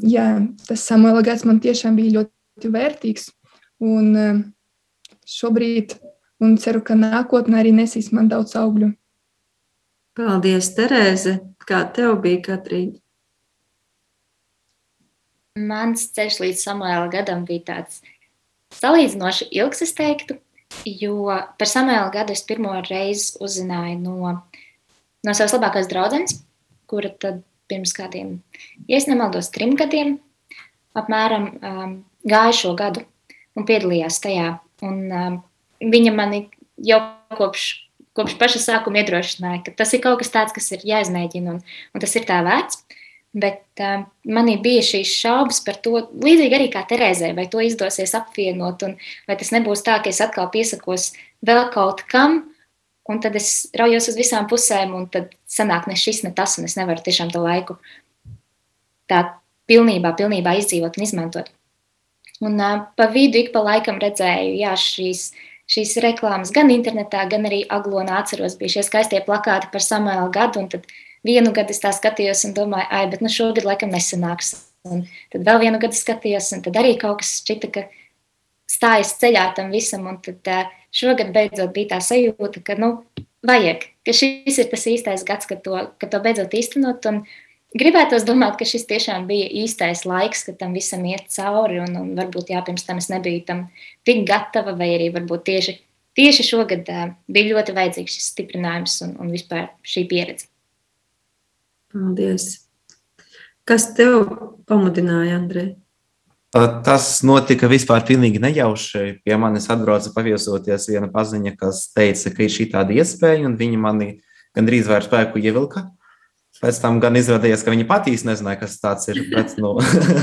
jā, 0.02 0.26
tas 0.66 0.82
Samuela 0.82 1.22
gads 1.22 1.44
man 1.46 1.60
tiešām 1.62 1.96
bija 1.98 2.18
ļoti 2.18 2.33
vērtīgs. 2.62 3.30
Un 3.84 4.14
šobrīd, 5.28 5.96
un 6.44 6.58
ceru, 6.60 6.82
ka 6.84 6.96
nākotnē 6.98 7.60
arī 7.60 7.72
nesīs 7.74 8.12
man 8.14 8.28
daudz 8.30 8.54
augļu. 8.60 8.92
Paldies, 10.14 10.70
Terēze! 10.76 11.40
Kā 11.64 11.80
tev 11.96 12.18
bija, 12.22 12.42
Katrīna? 12.44 13.00
Mans 15.54 16.08
ceļš 16.14 16.40
līdz 16.42 16.62
Samuēla 16.66 17.06
gadam 17.12 17.44
bija 17.46 17.62
tāds 17.70 18.00
salīdzinoši 18.74 19.48
ilgs, 19.54 19.84
es 19.86 19.94
teiktu, 19.96 20.36
jo 20.84 21.30
par 21.30 21.70
Samuēla 21.70 22.10
gadu 22.14 22.34
es 22.34 22.42
pirmo 22.46 22.74
reizi 22.88 23.38
uzzināju 23.42 24.00
no, 24.02 24.32
no 25.24 25.34
savas 25.34 25.54
labākās 25.54 25.88
draudzenes, 25.90 26.40
kura 26.90 27.12
tad 27.22 27.44
pirms 27.70 27.94
kādiem, 27.96 28.36
ja 28.90 28.98
nemaldos, 29.08 29.52
trim 29.54 29.76
gadiem, 29.78 30.18
apmēram 30.98 31.46
um, 31.54 31.94
gāja 32.28 32.54
šo 32.56 32.74
gadu 32.78 33.04
un 33.54 33.66
piedalījās 33.68 34.20
tajā. 34.24 34.58
Un, 34.84 35.00
um, 35.08 35.38
viņa 35.80 36.12
mani 36.16 36.44
jau 36.84 37.00
kopš, 37.36 37.66
kopš 38.16 38.36
paša 38.40 38.62
sākuma 38.62 39.02
iedrošināja, 39.02 39.62
ka 39.66 39.76
tas 39.82 39.94
ir 39.94 40.02
kaut 40.04 40.20
kas 40.22 40.32
tāds, 40.34 40.54
kas 40.56 40.70
ir 40.74 40.84
jāizmēģina 40.88 41.54
un, 41.54 41.62
un 41.62 42.04
tas 42.04 42.14
ir 42.18 42.26
tā 42.28 42.40
vērts. 42.46 42.82
Bet 43.34 43.82
um, 43.82 44.04
manī 44.30 44.56
bija 44.62 44.82
šīs 44.86 45.10
šaubas 45.18 45.58
par 45.66 45.80
to, 45.82 46.04
līdzīgi 46.22 46.54
arī 46.54 46.68
kā 46.70 46.84
Terēzē, 46.86 47.32
vai 47.34 47.48
to 47.50 47.62
izdosies 47.64 48.14
apvienot, 48.14 48.84
un 48.86 48.94
vai 49.26 49.38
tas 49.40 49.50
nebūs 49.54 49.82
tā, 49.86 49.98
ka 50.02 50.12
es 50.12 50.22
atkal 50.22 50.46
piesakos 50.54 51.10
vēl 51.42 51.64
kaut 51.74 52.04
kam, 52.10 52.44
Un 53.04 53.20
tad 53.20 53.36
es 53.36 53.68
raujos 53.76 54.08
uz 54.08 54.16
visām 54.16 54.46
pusēm, 54.48 54.94
un 54.96 55.04
tad 55.12 55.34
sanāk 55.50 55.88
ne 55.90 55.96
šis, 55.98 56.22
ne 56.24 56.32
tas, 56.36 56.56
un 56.56 56.64
es 56.68 56.76
nevaru 56.78 57.04
tiešām 57.04 57.32
to 57.34 57.42
laiku 57.44 57.76
tā 59.10 59.20
pilnībā, 59.68 60.14
pilnībā 60.16 60.54
izdzīvot 60.62 60.96
un 60.96 61.04
izmantot. 61.04 61.50
Un 62.42 62.58
pa 62.96 63.06
vidu 63.12 63.38
ik 63.38 63.52
pa 63.54 63.62
laikam 63.62 64.00
redzēju, 64.02 64.56
jā, 64.58 64.74
šīs, 64.78 65.28
šīs 65.70 65.96
reklāmas 66.02 66.50
gan 66.54 66.72
internetā, 66.74 67.22
gan 67.30 67.46
arī 67.46 67.62
aglonā 67.70 68.18
atceros, 68.20 68.56
bija 68.58 68.76
šie 68.76 68.86
skaistie 68.88 69.20
plakāti 69.26 69.70
par 69.72 69.84
Samuēlu 69.84 70.32
gadu, 70.34 70.64
un 70.64 70.70
tad 70.72 70.88
vienu 71.24 71.54
gadu 71.54 71.74
es 71.74 71.82
tā 71.82 71.92
skatījos 71.94 72.44
un 72.48 72.56
domāju, 72.56 72.90
ai, 72.90 73.04
bet 73.12 73.22
nu 73.24 73.30
šogad 73.32 73.68
laikam 73.68 73.94
nesanāks. 73.94 74.56
Un 74.84 75.06
tad 75.32 75.46
vēl 75.46 75.62
vienu 75.62 75.80
gadu 75.80 75.96
skatījos, 75.96 76.50
un 76.56 76.64
tad 76.66 76.76
arī 76.80 76.96
kaut 77.00 77.22
kas 77.22 77.38
šķita, 77.40 77.70
ka 77.72 77.86
stājas 78.68 79.14
ceļā 79.22 79.46
tam 79.56 79.70
visam, 79.72 80.04
un 80.10 80.18
tad 80.24 80.74
šogad 80.94 81.30
beidzot 81.34 81.72
bija 81.72 81.94
tā 81.94 82.02
sajūta, 82.04 82.60
ka 82.66 82.76
nu, 82.80 82.98
vajag, 83.46 83.86
ka 84.04 84.14
šis 84.16 84.58
ir 84.60 84.68
tas 84.72 84.86
īstais 84.90 85.24
gads, 85.26 85.48
kad 85.48 85.62
to, 85.64 85.78
kad 86.00 86.12
to 86.12 86.20
beidzot 86.24 86.54
īstenot. 86.56 87.06
Un 87.10 87.22
gribētos 87.78 88.26
domāt, 88.26 88.56
ka 88.58 88.66
šis 88.68 88.86
tiešām 88.90 89.26
bija 89.28 89.48
īstais 89.64 90.04
laiks, 90.08 90.44
kad 90.48 90.58
tam 90.60 90.74
visam 90.76 91.04
iet 91.08 91.28
cauri. 91.34 91.80
Un, 91.84 91.96
un 92.00 92.12
varbūt 92.18 92.54
jā, 92.54 92.62
pirms 92.66 92.86
tam 92.86 93.02
es 93.02 93.10
nebiju 93.12 93.44
tam 93.48 93.66
tik 94.06 94.24
gatava, 94.28 94.76
vai 94.78 94.92
arī 94.96 95.10
varbūt 95.14 95.46
tieši, 95.50 95.78
tieši 96.18 96.48
šogad 96.50 96.90
uh, 96.90 97.14
bija 97.26 97.54
ļoti 97.54 97.76
vajadzīgs 97.76 98.18
šis 98.18 98.32
stiprinājums 98.34 98.98
un, 99.06 99.16
un 99.22 99.32
vispār 99.34 99.70
šī 99.86 100.06
pieredze. 100.10 100.50
Paldies! 101.94 102.52
Kas 103.64 103.88
tev 103.96 104.26
pamudināja, 104.68 105.38
Andrej? 105.38 105.72
Tas 106.54 107.16
notika 107.26 107.66
vispār 107.66 108.04
pilnīgi 108.06 108.38
nejauši. 108.42 109.16
Pie 109.26 109.36
manis 109.40 109.66
atbrauca 109.72 110.12
paviesoties 110.14 110.86
viena 110.92 111.08
paziņa, 111.10 111.54
kas 111.58 111.88
teica, 111.90 112.30
ka 112.30 112.44
ir 112.44 112.52
šī 112.54 112.68
tāda 112.70 112.94
iespēja, 112.94 113.42
un 113.48 113.56
viņi 113.58 113.80
mani 113.80 114.08
gandrīz 114.54 114.86
vairs 114.86 115.08
spēku 115.08 115.42
ievilka. 115.42 115.88
Pēc 116.62 116.78
tam 116.80 117.00
gan 117.02 117.18
izrādījās, 117.18 117.64
ka 117.64 117.74
viņi 117.74 117.86
patīs 117.88 118.22
nezināja, 118.26 118.60
kas 118.62 118.78
tas 118.82 119.08
ir. 119.10 119.24
Bet, 119.32 119.56
nu, 119.60 119.74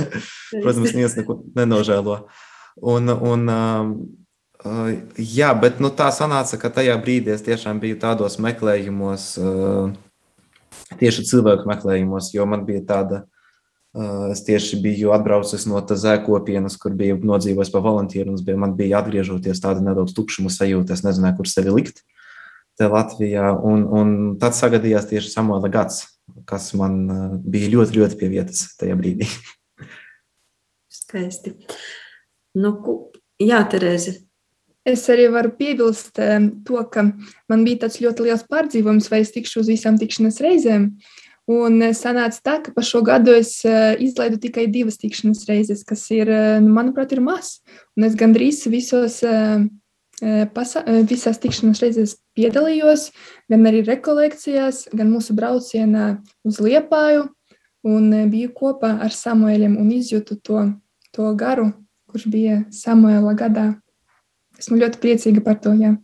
protams, 0.63 0.93
neviens 0.93 1.17
neko 1.19 1.41
nenožēlo. 1.57 2.21
Un, 2.87 3.11
un, 3.11 3.51
jā, 5.19 5.51
bet 5.59 5.81
nu, 5.83 5.91
tā 5.95 6.07
sanāca, 6.15 6.59
ka 6.61 6.71
tajā 6.79 6.95
brīdī 7.03 7.35
es 7.35 7.43
tiešām 7.45 7.81
biju 7.83 7.99
tādos 8.01 8.39
meklējumos, 8.41 9.33
tieši 11.01 11.27
cilvēku 11.27 11.67
meklējumos, 11.69 12.31
jo 12.35 12.47
man 12.47 12.65
bija 12.67 12.85
tāda 12.93 13.25
Es 14.31 14.39
tieši 14.47 14.77
biju 14.79 15.11
atbraucis 15.11 15.65
no 15.67 15.81
zēkopienas, 15.83 16.77
kur 16.79 16.93
biju 16.95 17.17
nodzīvojis 17.27 17.71
pa 17.73 17.81
volunteeru. 17.83 18.37
Bija, 18.39 18.59
man 18.59 18.77
bija 18.77 19.01
atgriežoties 19.01 19.59
tāda 19.59 19.83
nedaudz 19.83 20.15
tukšuma 20.15 20.51
sajūta. 20.53 20.95
Es 20.95 21.03
nezināju, 21.03 21.41
kur 21.41 21.49
sevi 21.51 21.73
likt 21.75 21.99
te 22.79 22.87
Latvijā. 22.87 23.49
Un, 23.67 23.83
un 23.83 24.13
tad 24.39 24.55
sagadījās 24.55 25.09
tieši 25.09 25.33
Samuela 25.33 25.67
gads, 25.71 26.05
kas 26.49 26.71
man 26.77 26.99
bija 27.45 27.71
ļoti, 27.75 27.99
ļoti 27.99 28.19
pie 28.19 28.31
vietas 28.33 28.65
tajā 28.79 28.97
brīdī. 28.99 29.29
Skaisti. 31.01 31.55
Nu, 32.59 32.75
jā, 33.41 33.63
Terēze. 33.71 34.19
Es 34.87 35.03
arī 35.13 35.27
varu 35.29 35.51
piebilst 35.53 36.15
to, 36.17 36.83
ka 36.91 37.03
man 37.51 37.65
bija 37.67 37.83
tāds 37.83 37.99
ļoti 38.01 38.25
liels 38.25 38.47
pārdzīvojums, 38.49 39.11
vai 39.13 39.21
es 39.21 39.33
tikšu 39.35 39.61
uz 39.61 39.69
visām 39.69 39.99
tikšanās 40.01 40.41
reizēm. 40.41 40.87
Uh, 40.89 41.19
Un 41.49 41.81
sanāca 41.97 42.39
tā, 42.45 42.55
ka 42.61 42.71
par 42.75 42.85
šo 42.85 43.01
gadu 43.05 43.33
es 43.33 43.55
izlaidu 43.65 44.37
tikai 44.41 44.67
divas 44.71 44.99
tikšanās 45.01 45.47
reizes, 45.49 45.81
kas 45.87 46.03
ir, 46.13 46.29
nu, 46.61 46.69
manuprāt, 46.75 47.15
ir 47.15 47.23
maz. 47.23 47.57
Un 47.97 48.05
es 48.07 48.15
gandrīz 48.19 48.61
visos, 48.69 49.19
pasa, 50.55 50.83
visās 51.09 51.39
tikšanās 51.41 51.81
reizēs 51.81 52.15
piedalījos, 52.37 53.09
gan 53.49 53.65
arī 53.69 53.81
rekolekcijās, 53.87 54.87
gan 54.93 55.11
mūsu 55.11 55.35
braucienā 55.37 56.15
uz 56.47 56.61
Liepāju. 56.61 57.29
Un 57.81 58.11
biju 58.29 58.51
kopā 58.53 58.91
ar 59.01 59.09
Samuēļiem 59.09 59.79
un 59.81 59.87
izjūtu 59.89 60.35
to, 60.45 60.67
to 61.17 61.31
garu, 61.33 61.71
kurš 62.11 62.27
bija 62.29 62.59
Samuēla 62.69 63.33
gadā. 63.33 63.63
Esmu 64.61 64.77
ļoti 64.77 65.01
priecīga 65.01 65.41
par 65.41 65.57
to. 65.63 65.73
Jā. 65.73 65.95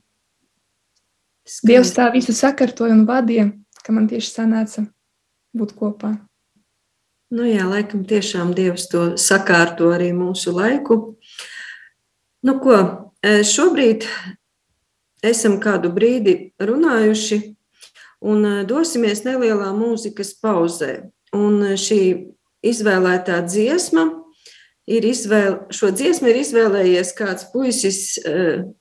Dievs 1.69 1.93
tā 1.93 2.09
visu 2.15 2.33
sakārtoja 2.33 2.95
un 2.97 3.05
vadīja, 3.05 3.51
ka 3.85 3.93
man 3.93 4.09
tieši 4.09 4.31
sanāca 4.39 4.87
būt 5.53 5.75
kopā. 5.77 6.15
Nu 7.29 7.43
jā, 7.43 7.65
laikam 7.67 8.05
tiešām 8.07 8.53
Dievs 8.55 8.87
to 8.89 9.03
sakārto 9.19 9.91
arī 9.93 10.09
mūsu 10.15 10.53
laiku. 10.55 11.17
Nu 12.47 12.57
ko, 12.63 12.77
šobrīd 13.47 14.05
esam 15.25 15.57
kādu 15.63 15.91
brīdi 15.93 16.37
runājuši 16.61 17.39
un 18.27 18.45
dosimies 18.69 19.23
nelielā 19.25 19.71
mūzikas 19.77 20.35
pauzē. 20.41 21.09
Un 21.35 21.75
šī 21.77 22.01
izvēlētā 22.65 23.41
dziesma 23.45 24.07
ir 24.87 25.05
izvēle, 25.05 25.67
šo 25.73 25.91
dziesmu 25.91 26.31
ir 26.31 26.39
izvēlējies 26.41 27.11
kāds 27.17 27.49
puisis 27.51 28.17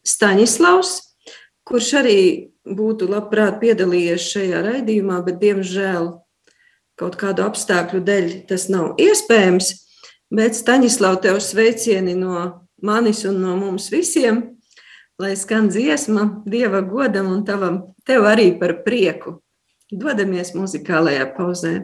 Staņislavs, 0.07 0.93
kurš 1.67 1.91
arī 2.01 2.21
būtu 2.67 3.09
labprāt 3.11 3.59
piedalījies 3.63 4.31
šajā 4.33 4.63
raidījumā, 4.67 5.21
bet 5.27 5.41
diemžēl 5.43 6.13
kaut 6.97 7.19
kādu 7.21 7.45
apstākļu 7.47 8.01
dēļ 8.07 8.31
tas 8.51 8.69
nav 8.73 8.95
iespējams. 9.03 9.75
Bet 10.33 10.57
Staņislau, 10.59 11.21
tev 11.23 11.39
sveicieni 11.43 12.17
no 12.19 12.66
manis 12.83 13.25
un 13.25 13.41
no 13.43 13.57
mums 13.57 13.89
visiem, 13.93 14.43
lai 15.19 15.35
skan 15.37 15.71
dziesma 15.73 16.43
Dieva 16.47 16.83
godam 16.85 17.33
un 17.33 17.45
tavam, 17.45 17.83
tev 18.05 18.27
arī 18.29 18.53
par 18.61 18.83
prieku. 18.85 19.41
Dodamies 19.91 20.53
muzikālajā 20.57 21.29
pauzē. 21.37 21.75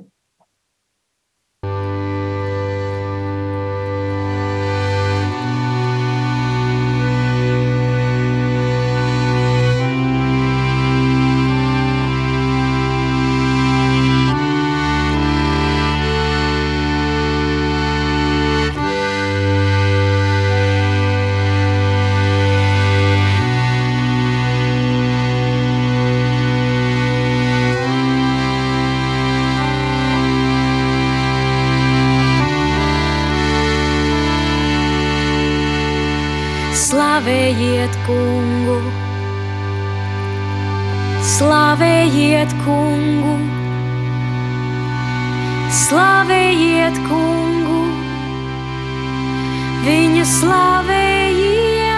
Viņu 50.02 50.24
slavējiet, 50.26 51.92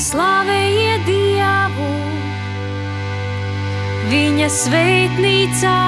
slavējiet 0.00 1.02
Dievu, 1.04 1.88
viņa 4.08 4.48
sveitnīcā. 4.56 5.80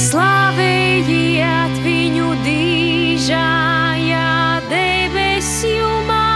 Slavējiet 0.00 1.78
viņu 1.84 2.32
dīžājā 2.48 4.32
debesjumā. 4.72 6.26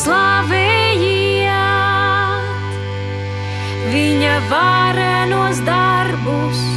Slavējiet 0.00 1.54
viņa 3.94 4.34
varenos 4.50 5.62
darbus. 5.70 6.69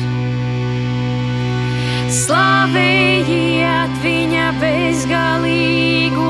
Slavējiet 2.63 3.95
viņa 3.99 4.43
bezgalīgo 4.55 6.29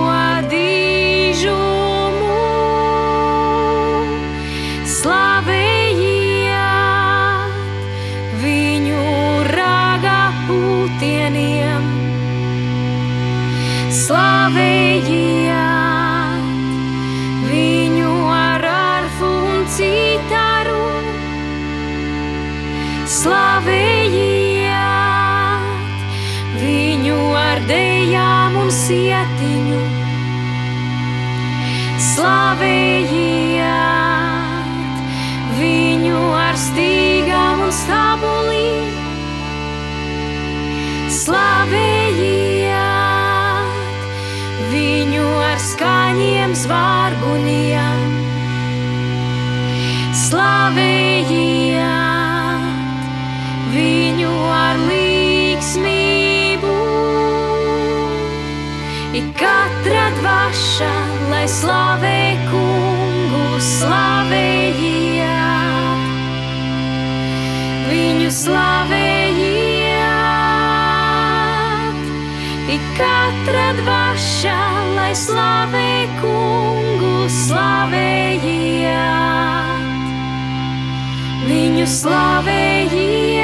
sietiņu. 28.74 29.82
Slavējiet 32.04 33.62
viņu 35.60 36.24
ar 36.38 36.56
stīgām 36.60 37.62
un 37.68 37.72
stabulīm. 37.78 38.90
Slavējiet 41.20 42.74
viņu 44.74 45.30
ar 45.52 45.60
skaņiem 45.70 46.52
zvārguļiem. 46.66 48.00
Slavējiet 50.26 51.03
lai 61.44 61.52
slavē 61.52 62.40
kungu, 62.48 63.60
slavējiet 63.60 65.20
viņu 67.90 68.30
slavējiet. 68.32 69.12
Ik 72.72 72.86
katra 72.96 73.76
dvaša, 73.82 74.62
lai 74.96 75.12
slavē 75.12 76.08
kungu, 76.24 77.28
slavējiet. 77.28 78.88
Viņu 81.44 81.86
slavējiet, 82.00 83.44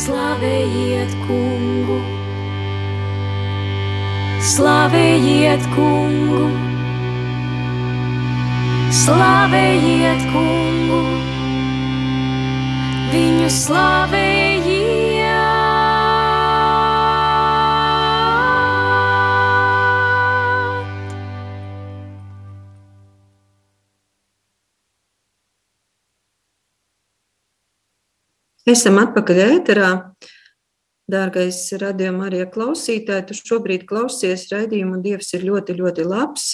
slavējiet 0.00 1.12
kungu, 1.28 2.00
slavējiet 4.56 5.64
kungu, 5.74 6.46
slavējiet 9.02 10.22
kungu 10.32 11.00
viņu 13.12 13.50
slavējāt. 13.52 14.16
Esam 28.66 28.96
atpakaļ 29.04 29.44
ēterā. 29.50 29.90
Dārgais 31.06 31.60
radījuma 31.78 32.26
arī 32.26 32.42
klausītāji, 32.50 33.28
tu 33.28 33.36
šobrīd 33.38 33.84
klausies 33.86 34.48
raidījumu, 34.50 34.96
un 34.98 35.04
Dievs 35.04 35.30
ir 35.38 35.44
ļoti, 35.46 35.76
ļoti 35.78 36.06
labs. 36.06 36.46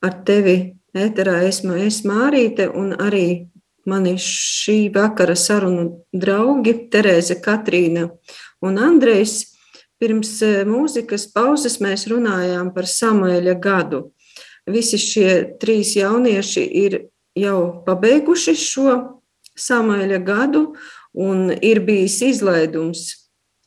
Ar 0.00 0.14
tevi 0.24 0.56
ēterā 0.96 1.42
esmu 1.44 1.76
es 1.76 2.00
Mārīte, 2.08 2.70
un 2.72 2.94
arī 2.96 3.50
mani 3.88 4.14
šī 4.20 4.88
vakara 4.94 5.36
sarunu 5.36 6.06
draugi 6.12 6.72
Terēze, 6.92 7.36
Katrīna 7.44 8.08
un 8.64 8.80
Andrejs. 8.80 9.42
Pirms 10.00 10.38
eh, 10.40 10.62
mūzikas 10.64 11.26
pauzes 11.34 11.76
mēs 11.84 12.06
runājām 12.08 12.72
par 12.72 12.88
Samuēļa 12.88 13.54
gadu. 13.60 14.06
Visi 14.64 14.96
šie 14.96 15.58
trīs 15.60 15.92
jaunieši 15.98 16.64
ir 16.64 16.96
jau 17.36 17.82
pabeiguši 17.84 18.56
šo 18.56 18.94
Samuēļa 19.60 20.22
gadu, 20.24 20.62
un 21.16 21.50
ir 21.62 21.82
bijis 21.86 22.20
izlaidums, 22.26 23.06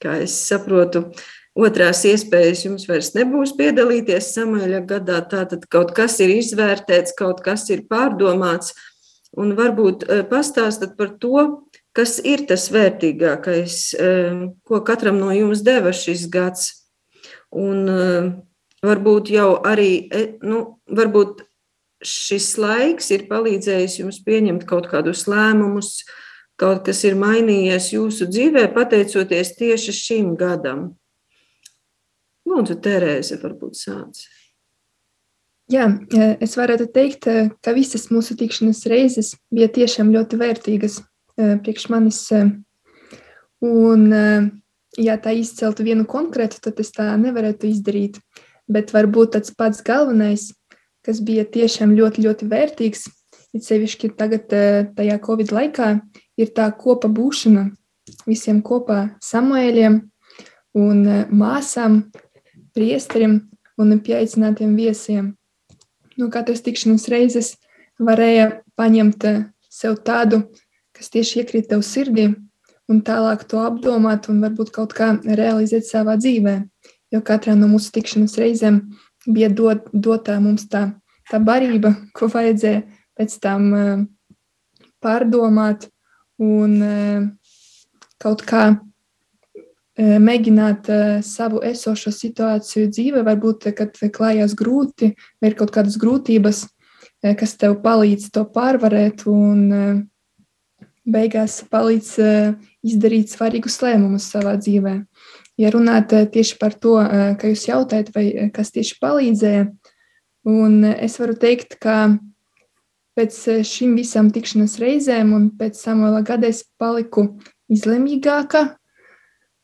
kā 0.03 0.19
es 0.23 0.36
saprotu, 0.47 1.08
otrās 1.53 2.03
iespējas 2.10 2.65
jums 2.65 2.88
vairs 2.89 3.13
nebūs 3.17 3.53
piedalīties 3.58 4.32
Samuēļa 4.36 4.82
gadā. 4.89 5.19
Tātad 5.29 5.67
kaut 5.71 5.93
kas 5.95 6.19
ir 6.23 6.34
izvērtēts, 6.38 7.15
kaut 7.17 7.43
kas 7.45 7.67
ir 7.73 7.86
pārdomāts, 7.89 8.73
un 9.38 9.53
varbūt 9.58 10.08
eh, 10.08 10.23
pastāstat 10.29 10.97
par 10.97 11.15
to, 11.21 11.45
kas 11.93 12.17
ir 12.25 12.45
tas 12.49 12.69
vērtīgākais, 12.73 13.77
eh, 13.97 14.41
ko 14.65 14.82
katram 14.86 15.19
no 15.21 15.32
jums 15.36 15.63
deva 15.65 15.93
šis 15.95 16.27
gads. 16.34 16.71
Un 17.53 17.89
eh, 17.89 18.29
varbūt 18.84 19.29
jau 19.34 19.49
arī, 19.63 20.10
nu, 20.43 20.79
varbūt 20.89 21.45
šis 22.03 22.58
laiks 22.60 23.13
ir 23.15 23.29
palīdzējis 23.29 24.01
jums 24.01 24.19
pieņemt 24.25 24.65
kaut 24.67 24.89
kādus 24.91 25.23
lēmumus, 25.32 26.01
kaut 26.63 26.86
kas 26.88 27.04
ir 27.04 27.17
mainījies 27.19 27.91
jūsu 27.97 28.30
dzīvē, 28.32 28.69
pateicoties 28.76 29.56
tieši 29.60 29.95
šim 29.97 30.32
gadam. 30.39 30.93
Lūdzu, 32.47 32.78
Terēze, 32.84 33.39
varbūt 33.41 33.80
sāc. 33.80 34.23
Jā, 35.71 35.88
es 36.43 36.58
varētu 36.60 36.89
teikt, 36.93 37.28
ka 37.63 37.73
visas 37.76 38.10
mūsu 38.12 38.36
tikšanās 38.39 38.84
reizes 38.91 39.34
bija 39.52 39.69
tiešām 39.71 40.12
ļoti 40.13 40.39
vērtīgas 40.39 40.99
priekš 41.36 41.88
manis. 41.91 42.19
Un, 43.63 44.04
ja 44.99 45.15
tā 45.23 45.36
izceltu 45.39 45.88
vienu 45.88 46.08
konkrētu, 46.08 46.60
tad 46.63 46.82
es 46.84 46.91
tā 46.95 47.08
nevarētu 47.19 47.71
izdarīt. 47.71 48.19
Bet 48.71 48.91
varbūt 48.95 49.36
tāds 49.36 49.56
pats 49.56 49.84
galvenais, 49.84 50.52
kas 51.04 51.19
bija 51.23 51.43
tiešām 51.47 51.95
ļoti, 51.95 52.23
ļoti 52.28 52.47
vērtīgs, 52.52 53.08
ir 53.56 53.63
sevišķi 53.63 54.13
tagad, 54.19 54.52
tajā 54.95 55.17
Covid 55.23 55.52
laikā, 55.56 55.89
ir 55.99 56.22
tā 56.56 56.72
kopa 56.78 57.10
būšana 57.12 57.69
visiem 58.26 58.62
kopā 58.65 59.15
Samuēļiem 59.24 60.00
un 60.80 61.06
māsām, 61.30 62.02
priesterim 62.74 63.39
un 63.78 64.00
pieaicinātiem 64.02 64.76
viesiem 64.78 65.34
no 66.17 66.30
katras 66.34 66.63
tikšanās 66.65 67.08
reizes 67.12 67.54
varēja 68.02 68.50
paņemt 68.80 69.28
eh, 69.30 69.43
sev 69.69 70.00
tādu, 70.06 70.43
kas 70.93 71.12
tieši 71.13 71.41
iekrīt 71.41 71.69
tev 71.72 71.84
sirdī, 71.86 72.30
un 72.89 73.02
tālāk 73.06 73.46
to 73.50 73.62
apdomāt 73.63 74.30
un 74.30 74.41
varbūt 74.43 74.74
kaut 74.76 74.93
kā 74.98 75.13
realizēt 75.24 75.88
savā 75.88 76.17
dzīvē. 76.19 76.60
Jo 77.13 77.22
katrā 77.26 77.56
no 77.58 77.69
mūsu 77.69 77.93
tikšanās 77.93 78.36
reizēm 78.41 78.82
bija 79.30 79.50
dot, 79.54 79.88
dotā 79.93 80.39
mums 80.41 80.65
tā, 80.69 80.88
tā 81.30 81.39
barība, 81.39 81.93
ko 82.17 82.28
vajadzēja 82.34 82.84
pēc 83.17 83.36
tam 83.41 83.67
uh, 83.78 84.04
pārdomāt 85.02 85.88
un 86.43 86.75
uh, 86.84 87.27
kaut 88.21 88.43
kā 88.47 88.65
uh, 88.75 88.84
mēģināt 89.99 90.89
savu 91.25 91.62
esošo 91.65 92.12
situāciju 92.13 92.89
dzīvē, 92.89 93.21
varbūt, 93.27 93.69
kad 93.77 93.97
klājās 94.13 94.56
grūti, 94.58 95.13
vai 95.41 95.51
ir 95.51 95.58
kaut 95.60 95.73
kādas 95.75 95.99
grūtības, 96.01 96.65
kas 97.23 97.53
tev 97.56 97.77
palīdz 97.84 98.32
to 98.36 98.43
pārvarēt 98.51 99.23
un 99.32 100.10
beigās 101.08 101.62
palīdz 101.71 102.10
izdarīt 102.84 103.32
svarīgus 103.32 103.77
lēmumus 103.84 104.27
savā 104.34 104.58
dzīvē. 104.60 104.97
Ja 105.62 105.69
runāt 105.71 106.12
tieši 106.34 106.58
par 106.60 106.73
to, 106.73 106.97
ka 107.39 107.51
jūs 107.51 107.67
jautājat, 107.69 108.10
vai 108.15 108.49
kas 108.56 108.73
tieši 108.73 108.97
palīdzēja, 108.99 109.67
un 110.49 110.79
es 110.91 111.19
varu 111.21 111.38
teikt, 111.39 111.77
ka 111.79 112.17
pēc 113.17 113.39
šīm 113.67 113.97
visām 113.99 114.30
tikšanās 114.34 114.78
reizēm 114.82 115.34
un 115.36 115.49
pēc 115.58 115.80
Samuela 115.80 116.23
gada 116.26 116.49
es 116.49 116.63
paliku 116.82 117.28
izlemīgāka, 117.71 118.65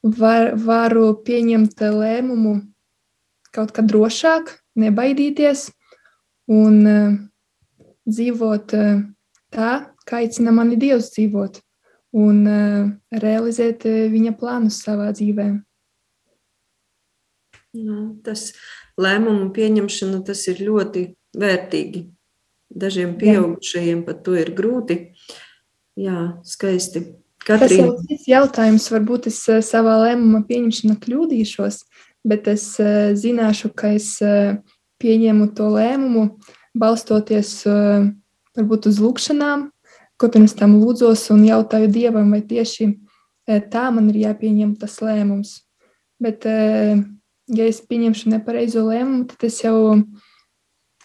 var, 0.03 0.53
varu 0.55 1.13
pieņemt 1.25 1.81
lēmumu 1.81 2.59
kaut 3.55 3.73
kā 3.75 3.83
drošāk, 3.85 4.51
nebaidīties 4.79 5.69
un 6.53 6.77
uh, 6.85 7.15
dzīvot 8.09 8.75
uh, 8.77 9.01
tā, 9.53 9.71
kā 10.05 10.21
aicina 10.23 10.53
mani 10.55 10.77
Dievs 10.79 11.09
dzīvot, 11.15 11.59
un 12.21 12.45
uh, 12.45 12.85
realizēt 13.25 13.85
viņa 13.85 14.35
plānus 14.37 14.79
savā 14.85 15.09
dzīvē. 15.15 15.49
Nu, 17.79 17.97
tas 18.25 18.47
lēmumu 18.97 19.51
pieņemšana 19.53 20.23
tas 20.25 20.41
ir 20.49 20.63
ļoti 20.65 21.05
vērtīgi. 21.37 22.07
Dažiem 22.69 23.15
pieaugušajiem 23.17 24.03
pat 24.05 24.21
to 24.25 24.35
ir 24.37 24.51
grūti. 24.53 24.99
Jā, 25.99 26.41
skaisti. 26.45 27.15
Katrīna. 27.41 27.87
Tas 27.89 28.03
ir 28.03 28.07
cits 28.11 28.27
jautājums. 28.29 28.85
Varbūt 28.93 29.29
es 29.31 29.39
savā 29.65 29.95
lēmuma 30.03 30.43
pieņemšanā 30.45 30.99
kļūdīšos, 31.01 31.81
bet 32.29 32.49
es 32.51 32.65
zināšu, 32.77 33.71
ka 33.73 33.95
es 33.97 34.11
pieņēmu 35.01 35.49
to 35.57 35.69
lēmumu 35.73 36.25
balstoties 36.77 37.63
varbūt 37.65 38.89
uz 38.91 38.99
lūkšanām, 39.01 39.69
ko 40.19 40.29
pirms 40.29 40.53
tam 40.59 40.77
lūdzos 40.81 41.29
un 41.33 41.45
jautāju 41.47 41.89
Dievam, 41.95 42.29
vai 42.35 42.43
tieši 42.45 42.91
tā 43.71 43.87
man 43.95 44.11
ir 44.11 44.19
jāpieņem 44.27 44.75
tas 44.77 44.99
lēmums. 45.01 45.61
Bet, 46.21 46.45
ja 46.45 47.65
es 47.65 47.79
pieņemšu 47.81 48.35
nepareizo 48.35 48.83
lēmumu, 48.91 49.29
tad 49.31 49.47
es 49.47 49.61
jau 49.63 50.03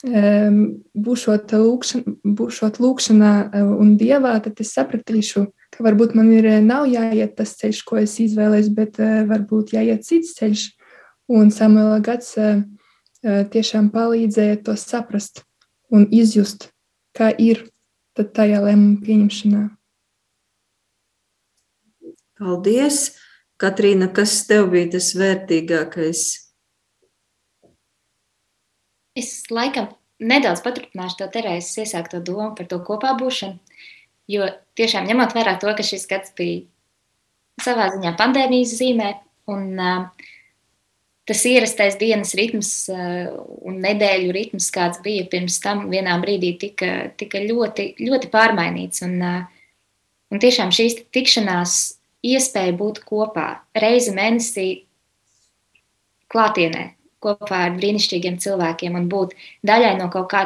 būšot, 0.04 1.54
lūkšana, 1.56 2.14
būšot 2.36 2.80
lūkšanā 2.82 3.32
un 3.64 3.94
Dievā, 3.96 4.36
tad 4.44 4.60
es 4.60 4.74
sapratīšu, 4.76 5.46
ka 5.72 5.84
varbūt 5.86 6.14
man 6.14 6.30
ir 6.32 6.48
nav 6.64 6.86
jāiet 6.90 7.36
tas 7.38 7.56
ceļš, 7.56 7.82
ko 7.88 7.96
es 8.02 8.18
izvēlējos, 8.20 8.68
bet 8.76 9.00
varbūt 9.00 9.72
jāiet 9.74 10.04
cits 10.04 10.36
ceļš. 10.36 10.66
Un 11.32 11.48
Samuela 11.48 12.02
gads 12.04 12.36
tiešām 13.24 13.88
palīdzēja 13.94 14.60
to 14.66 14.76
saprast 14.76 15.40
un 15.88 16.04
izjust, 16.12 16.68
kā 17.16 17.32
ir 17.32 17.64
tajā 18.14 18.60
lēmuma 18.60 19.00
pieņemšanā. 19.04 19.64
Paldies! 22.38 23.14
Katrīna, 23.56 24.10
kas 24.12 24.42
tev 24.48 24.72
bija 24.72 24.90
tas 24.96 25.12
vērtīgākais? 25.16 26.43
Es 29.14 29.44
laikam 29.50 29.92
nedaudz 30.18 30.62
paturpināšu 30.64 31.20
to 31.20 31.28
Terēzes 31.30 31.84
iesākto 31.84 32.20
domu 32.24 32.52
par 32.58 32.66
to 32.70 32.80
kopā 32.82 33.12
būšanu, 33.18 33.58
jo 34.30 34.48
tiešām 34.78 35.06
ņemot 35.10 35.34
vērā 35.36 35.56
to, 35.62 35.70
ka 35.76 35.86
šis 35.86 36.08
gads 36.10 36.34
bija 36.38 36.64
savā 37.62 37.90
ziņā 37.94 38.14
pandēmijas 38.18 38.74
zīmē, 38.80 39.10
un 39.54 39.68
uh, 39.78 40.24
tas 41.28 41.44
ierastais 41.46 41.98
dienas 42.00 42.34
ritms 42.38 42.72
uh, 42.92 43.30
un 43.62 43.78
nedēļu 43.84 44.32
ritms, 44.34 44.70
kāds 44.74 45.02
bija 45.04 45.28
pirms 45.30 45.60
tam, 45.62 45.86
vienā 45.92 46.16
brīdī 46.22 46.54
tika, 46.60 46.90
tika 47.20 47.42
ļoti, 47.44 47.92
ļoti 48.02 48.32
pārmainīts. 48.34 49.04
Un, 49.06 49.14
uh, 49.22 49.44
un 50.34 50.42
tiešām 50.42 50.74
šīs 50.74 51.04
tikšanās 51.14 51.78
iespēja 52.24 52.74
būt 52.80 53.04
kopā 53.06 53.48
reizi 53.78 54.16
mēnesī 54.16 54.68
klātienē, 56.34 56.88
kopā 57.24 57.64
ar 57.68 57.76
brīnišķīgiem 57.78 58.38
cilvēkiem 58.44 58.98
un 59.00 59.08
būt 59.12 59.34
daļai 59.66 59.94
no 59.98 60.10
kaut 60.12 60.30
kā 60.32 60.44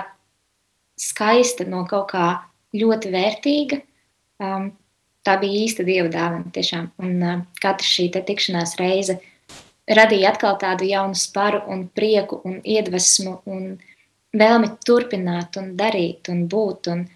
skaista, 0.98 1.66
no 1.68 1.84
kaut 1.90 2.10
kā 2.12 2.26
ļoti 2.78 3.12
vērtīga. 3.14 3.80
Um, 4.38 4.70
tā 5.26 5.34
bija 5.42 5.64
īsta 5.66 5.84
dieva 5.86 6.08
dāvana 6.12 6.54
tiešām. 6.54 6.92
Un 7.02 7.18
uh, 7.22 7.42
katra 7.62 7.86
šī 7.86 8.08
tikšanās 8.14 8.78
reize 8.80 9.18
radīja 9.88 10.32
atkal 10.34 10.58
tādu 10.60 10.88
jaunu 10.88 11.16
sparu 11.16 11.62
un 11.72 11.86
prieku 11.88 12.40
un 12.44 12.58
iedvesmu 12.64 13.38
un 13.48 13.70
vēlmi 14.36 14.72
turpināt 14.84 15.56
un 15.60 15.72
darīt 15.78 16.28
un 16.32 16.44
būt. 16.52 16.90
Un 16.92 17.06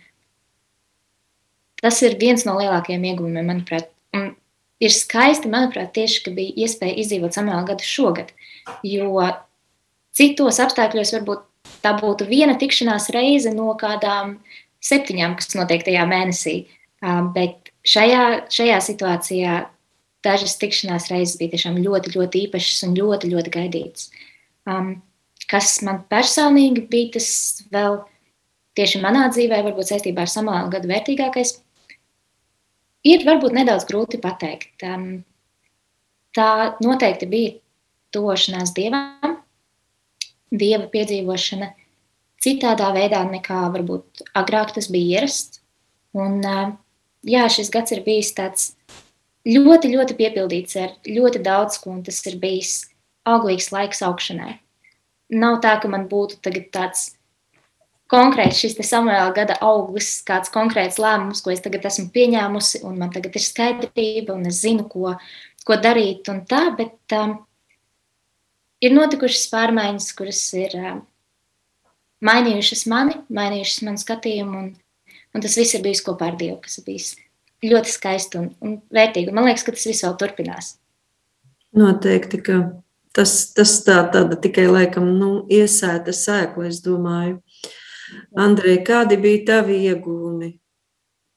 tas 1.83 2.01
ir 2.07 2.19
viens 2.21 2.47
no 2.49 2.57
lielākajiem 2.61 3.09
ieguvumiem, 3.11 3.51
manuprāt. 3.53 3.91
Un 4.17 4.33
ir 4.83 4.95
skaisti, 4.95 5.51
manuprāt, 5.53 5.93
tieši, 5.97 6.25
ka 6.25 6.35
bija 6.37 6.65
iespēja 6.65 6.99
izdzīvot 7.05 7.37
samēlu 7.37 7.69
gadu 7.69 7.87
šogad, 7.87 8.33
jo 8.87 9.13
citos 10.17 10.61
apstākļos 10.63 11.15
varbūt 11.17 11.45
tā 11.83 11.95
būtu 11.99 12.27
viena 12.29 12.57
tikšanās 12.59 13.11
reize 13.15 13.53
no 13.55 13.73
kādām 13.79 14.37
septiņām, 14.83 15.37
kas 15.39 15.55
notiek 15.59 15.85
tajā 15.87 16.07
mēnesī. 16.09 16.57
Bet 17.35 17.73
šajā, 17.87 18.25
šajā 18.53 18.79
situācijā 18.87 19.57
dažas 20.23 20.55
tikšanās 20.61 21.09
reizes 21.11 21.39
bija 21.41 21.57
tiešām 21.57 21.81
ļoti, 21.83 22.15
ļoti 22.17 22.45
īpašas 22.47 22.85
un 22.87 22.95
ļoti, 22.99 23.33
ļoti 23.33 23.53
gaidītas. 23.57 24.11
Um, 24.71 24.95
kas 25.51 25.81
man 25.83 26.05
personīgi 26.11 26.87
bija 26.91 27.17
tas 27.19 27.29
vēl 27.75 27.99
tieši 28.79 29.03
manā 29.03 29.27
dzīvē, 29.35 29.59
varbūt 29.67 29.91
saistībā 29.91 30.25
ar 30.25 30.31
samālu 30.31 30.71
gadu 30.73 30.91
vērtīgākais, 30.93 31.57
ir 33.11 33.27
varbūt 33.27 33.59
nedaudz 33.59 33.89
grūti 33.91 34.23
pateikt. 34.23 34.87
Um, 34.87 35.25
tā 36.37 36.79
noteikti 36.85 37.29
bija 37.29 37.57
tošanās 38.15 38.73
dievam, 38.77 39.42
dieva 40.53 40.87
piedzīvošana 40.93 41.73
citādā 42.43 42.91
veidā 42.95 43.23
nekā 43.29 43.65
varbūt 43.75 44.25
agrāk 44.39 44.75
tas 44.77 44.91
bija 44.93 45.21
ierasts. 45.21 45.61
Un, 46.13 46.41
uh, 46.45 46.75
jā, 47.25 47.47
šis 47.49 47.71
gads 47.73 47.95
ir 47.95 48.03
bijis 48.05 48.35
tāds 48.37 48.73
ļoti, 49.49 49.93
ļoti 49.95 50.19
piepildīts 50.19 50.77
ar 50.81 50.93
ļoti 51.09 51.43
daudz 51.43 51.81
ko, 51.81 51.95
un 51.97 52.03
tas 52.07 52.21
ir 52.29 52.37
bijis 52.43 52.83
auglīgs 53.29 53.71
laiks 53.73 54.03
augšanai. 54.05 54.59
Nav 55.33 55.63
tā, 55.65 55.79
ka 55.81 55.89
man 55.89 56.09
būtu 56.11 56.43
tāds 56.75 57.13
konkrēts 58.13 58.61
šis 58.61 58.77
samuēlā 58.85 59.31
gada 59.37 59.57
auglis, 59.65 60.19
kāds 60.27 60.53
konkrēts 60.53 61.01
lēmums, 61.01 61.41
ko 61.41 61.55
es 61.55 61.63
tagad 61.65 61.87
esmu 61.89 62.11
pieņēmusi, 62.13 62.83
un 62.85 62.99
man 63.01 63.13
tagad 63.15 63.39
ir 63.39 63.45
skaidrība, 63.45 64.35
un 64.37 64.51
es 64.51 64.61
zinu, 64.67 64.85
ko, 64.91 65.15
ko 65.65 65.79
darīt, 65.81 66.29
un 66.29 66.43
tā, 66.49 66.67
bet 66.77 67.17
um, 67.17 67.39
ir 68.83 68.95
notikušas 68.95 69.49
pārmaiņas, 69.53 70.13
kuras 70.19 70.45
ir 70.59 70.77
um, 70.79 71.03
mainījušas 72.27 72.87
mani, 72.91 73.19
mainījušas 73.33 73.83
manu 73.87 74.03
skatījumu, 74.03 74.63
un, 74.65 75.19
un 75.35 75.45
tas 75.45 75.59
viss 75.59 75.79
ir 75.79 75.85
bijis 75.85 76.05
kopā 76.07 76.33
ar 76.33 76.39
Dievu, 76.41 76.61
kas 76.65 76.81
ir 76.81 76.89
bijis 76.89 77.13
ļoti 77.63 77.93
skaisti 77.95 78.41
un, 78.41 78.49
un 78.65 78.79
vērtīgi. 78.95 79.35
Man 79.35 79.47
liekas, 79.47 79.65
ka 79.67 79.75
tas 79.77 79.87
viss 79.87 80.05
vēl 80.07 80.17
turpinās. 80.19 80.73
Noteikti, 81.79 82.41
ka 82.45 82.59
tas, 83.17 83.37
tas 83.57 83.77
tā, 83.87 84.01
tāda 84.13 84.39
tikai 84.41 84.67
laikam 84.69 85.07
nu, 85.19 85.31
iesēta 85.53 86.15
sēkla, 86.17 86.69
es 86.73 86.83
domāju. 86.85 87.39
Andrej, 88.37 88.83
kādi 88.85 89.17
bija 89.21 89.45
tavi 89.53 89.79
iegūmi 89.87 90.51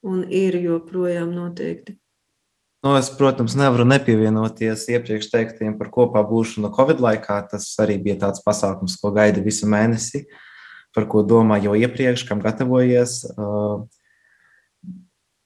un 0.10 0.26
ir 0.28 0.58
joprojām 0.60 1.32
noteikti? 1.36 1.96
Nu, 2.86 2.92
es, 2.94 3.08
protams, 3.10 3.56
nevaru 3.58 3.82
nepievienoties 3.90 4.84
iepriekš 4.94 5.32
teiktiem 5.32 5.74
par 5.80 5.88
kopā 5.90 6.22
būšanu 6.22 6.70
Covid 6.76 7.00
laikā. 7.02 7.40
Tas 7.50 7.64
arī 7.82 7.96
bija 7.98 8.20
tāds 8.28 8.44
pasākums, 8.46 8.94
ko 9.02 9.10
gaida 9.16 9.42
visu 9.42 9.66
mēnesi, 9.66 10.28
par 10.94 11.08
ko 11.10 11.24
domā 11.26 11.58
jau 11.64 11.74
iepriekš, 11.74 12.28
kam 12.30 12.44
gatavojies. 12.44 13.24
Uh, 13.34 13.88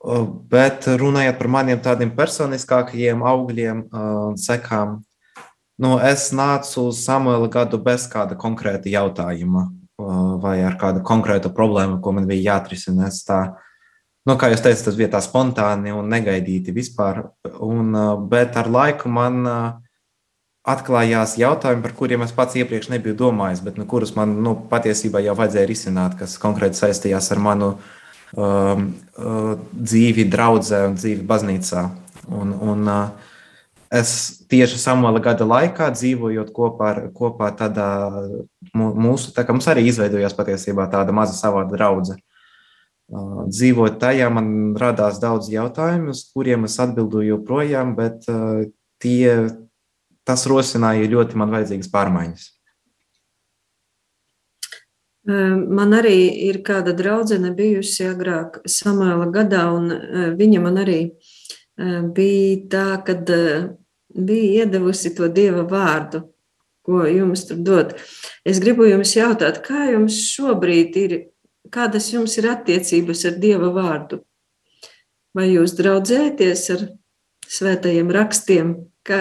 uh, 0.04 0.25
bet 0.52 0.89
runājot 0.99 1.39
par 1.39 1.52
maniem 1.56 1.80
tādiem 1.80 2.12
personiskākajiem 2.17 3.23
augļiem, 3.32 3.86
uh, 3.88 4.36
sekām, 4.36 4.99
nu, 5.80 5.95
es 6.12 6.34
nācu 6.36 6.89
uz 6.89 6.99
Samuela 7.06 7.47
gadu 7.47 7.80
bez 7.80 8.10
kāda 8.12 8.36
konkrēta 8.36 8.91
jautājuma 8.91 9.69
vai 10.43 10.58
ar 10.63 10.75
kādu 10.80 11.08
konkrētu 11.08 11.56
problēmu, 11.56 12.02
ko 12.04 12.12
man 12.15 12.28
bija 12.28 12.54
jāatrisina. 12.54 13.08
Es 13.08 13.23
tā 13.28 13.39
nu, 14.30 14.38
kā 14.38 14.52
jūs 14.52 14.62
teicat, 14.63 14.86
tas 14.86 14.98
bija 14.98 15.10
tā 15.15 15.22
spontāni 15.26 15.94
un 15.96 16.10
negaidīti 16.12 16.74
vispār. 16.76 17.24
Un, 17.65 17.96
bet 18.30 18.58
ar 18.60 18.70
laiku 18.70 19.10
man 19.12 19.42
atklājās 20.70 21.38
jautājumi, 21.39 21.84
par 21.86 21.96
kuriem 21.98 22.26
es 22.26 22.34
pats 22.36 22.58
iepriekš 22.60 22.92
nebiju 22.94 23.15
domājis, 23.18 23.63
bet 23.65 23.80
nu, 23.80 23.88
kurus 23.89 24.13
man 24.18 24.36
nu, 24.44 24.54
patiesībā 24.70 25.22
jau 25.26 25.38
vajadzēja 25.39 25.70
risināt, 25.70 26.18
kas 26.20 26.38
konkrēti 26.42 26.78
saistījās 26.82 27.32
ar 27.34 27.42
manu 27.42 27.72
um, 27.72 28.92
uh, 29.18 29.56
dzīvi, 29.74 30.28
draudzē 30.30 30.84
un 30.92 31.00
dzīvi 31.00 31.26
baznīcā. 31.30 31.88
Un, 32.30 32.54
un, 32.54 32.86
uh, 32.86 33.36
es 33.89 34.12
tieši 34.52 34.78
Samuela 34.82 35.22
gada 35.24 35.48
laikā 35.50 35.89
dzīvojot 35.96 36.52
kopā 36.54 36.92
ar 36.92 37.00
kopā 37.15 37.50
tādā 37.58 37.89
mūsu, 38.76 39.32
tā 39.34 39.48
kā 39.48 39.56
mums 39.56 39.70
arī 39.72 39.88
izveidojās 39.89 40.38
patiesībā 40.38 40.86
tāda 40.92 41.15
maza 41.15 41.34
savāda 41.39 41.74
draudzene 41.80 42.22
dzīvot 43.10 43.98
tajā, 44.02 44.30
man 44.30 44.78
radās 44.78 45.17
daudz 45.22 45.50
jautājumu, 45.50 46.13
uz 46.13 46.28
kuriem 46.34 46.67
es 46.67 46.78
atbildu 46.82 47.24
joprojām, 47.26 47.95
bet 47.98 48.28
tie, 49.02 49.50
tas 50.28 50.45
rosināja 50.50 51.10
ļoti 51.10 51.39
man 51.39 51.54
vajadzīgas 51.56 51.89
pārmaiņas. 51.93 52.48
Man 55.30 55.93
arī 55.93 56.48
ir 56.48 56.62
kāda 56.65 56.93
draudzene 56.98 57.52
bijusi 57.54 58.08
agrāk 58.10 58.62
Samuela 58.69 59.28
gadā, 59.30 59.67
un 59.74 59.91
viņa 60.38 60.62
man 60.63 60.80
arī 60.82 61.02
bija 62.15 62.62
tā, 62.72 62.88
ka 63.06 63.17
bija 64.10 64.63
iedevusi 64.63 65.13
to 65.17 65.30
Dieva 65.30 65.65
vārdu, 65.69 66.24
ko 66.86 67.04
jums 67.06 67.45
tur 67.45 67.60
dod. 67.62 67.93
Es 68.41 68.62
gribu 68.63 68.88
jums 68.89 69.13
jautāt, 69.13 69.62
kā 69.65 69.91
jums 69.91 70.17
šobrīd 70.32 70.98
ir 70.98 71.19
kādas 71.74 72.10
jums 72.13 72.38
ir 72.39 72.50
attiecības 72.52 73.26
ar 73.30 73.39
Dieva 73.41 73.72
vārdu? 73.76 74.24
Vai 75.36 75.52
jūs 75.52 75.76
draudzēties 75.78 76.63
ar 76.74 76.86
svētajiem 77.50 78.10
rakstiem? 78.13 78.74
Ka, 79.06 79.19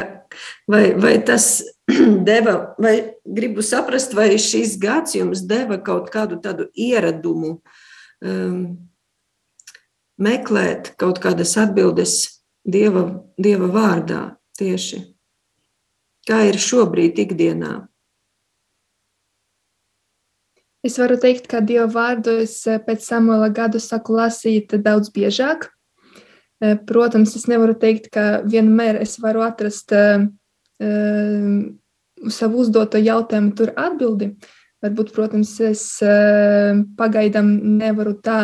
vai, 0.68 0.92
vai 0.98 1.16
tas 1.24 1.62
deva, 2.28 2.74
vai 2.80 2.94
gribu 3.24 3.64
saprast, 3.64 4.14
vai 4.16 4.30
šis 4.40 4.76
gads 4.80 5.16
jums 5.18 5.44
deva 5.48 5.78
kaut 5.84 6.10
kādu 6.12 6.40
tādu 6.44 6.68
ieradumu 6.76 7.58
um, 8.24 8.62
meklēt 10.18 10.94
kaut 11.00 11.22
kādas 11.22 11.56
atbildes 11.60 12.18
Dieva, 12.68 13.06
Dieva 13.40 13.70
vārdā 13.72 14.22
tieši? 14.58 15.04
Kā 16.28 16.42
ir 16.50 16.58
šobrīd 16.60 17.16
ikdienā? 17.22 17.87
Es 20.88 20.96
varu 20.96 21.18
teikt, 21.20 21.50
ka 21.50 21.60
Dieva 21.60 21.84
vārdu 21.92 22.38
es 22.46 22.62
eh, 22.64 22.78
pēc 22.80 23.02
Samuela 23.04 23.50
gadu 23.52 23.80
saku 23.82 24.14
lasīt 24.16 24.72
daudz 24.80 25.10
biežāk. 25.12 25.66
Eh, 26.64 26.78
protams, 26.88 27.34
es 27.36 27.44
nevaru 27.50 27.74
teikt, 27.76 28.08
ka 28.14 28.40
vienmēr 28.40 28.96
es 29.02 29.18
varu 29.20 29.44
atrast 29.44 29.92
uh, 29.92 30.24
savu 32.32 32.62
uzdoto 32.62 33.00
jautājumu 33.02 33.52
tur 33.58 33.74
atbildi. 33.76 34.30
Varbūt, 34.84 35.10
protams, 35.12 35.52
es 35.66 35.82
uh, 36.06 36.80
pagaidām 36.96 37.50
nevaru 37.82 38.16
tā, 38.24 38.38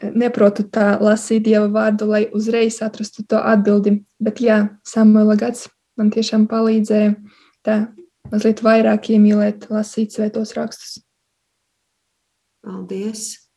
neprotu 0.00 0.64
tā 0.72 0.94
lasīt 1.04 1.44
Dieva 1.50 1.68
vārdu, 1.74 2.08
lai 2.14 2.22
uzreiz 2.32 2.80
atrastu 2.86 3.26
to 3.28 3.42
atbildi. 3.42 3.98
Bet 4.22 4.40
jā, 4.40 4.62
Samuela 4.88 5.36
gads 5.36 5.68
man 6.00 6.14
tiešām 6.16 6.48
palīdzēja 6.48 7.12
tā 7.66 7.78
mazliet 8.32 8.64
vairāk 8.64 9.12
iemīlēt, 9.12 9.68
lasīt 9.68 10.16
svētos 10.16 10.56
rakstus. 10.56 11.02
Paldies! 12.64 13.50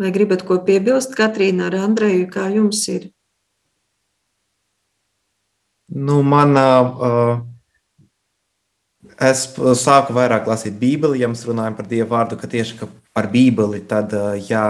Vai 0.00 0.10
gribat 0.10 0.42
ko 0.48 0.56
piebilst, 0.66 1.12
Katrīna, 1.16 1.68
ar 1.68 1.76
Andreju, 1.84 2.26
kā 2.32 2.48
jums 2.50 2.80
ir? 2.88 3.10
Nu, 5.92 6.22
man, 6.24 6.56
uh, 6.56 7.42
es 9.20 9.44
sāku 9.82 10.16
vairāk 10.16 10.48
lasīt 10.48 10.78
Bībeli, 10.80 11.20
ja 11.20 11.28
mēs 11.28 11.44
runājam 11.44 11.76
par 11.76 11.90
Dievu 11.90 12.08
vārdu, 12.14 12.38
ka 12.40 12.48
tieši 12.48 12.78
ka 12.80 12.88
par 13.12 13.28
Bībeli, 13.34 13.82
tad, 13.84 14.16
uh, 14.16 14.32
jā, 14.40 14.64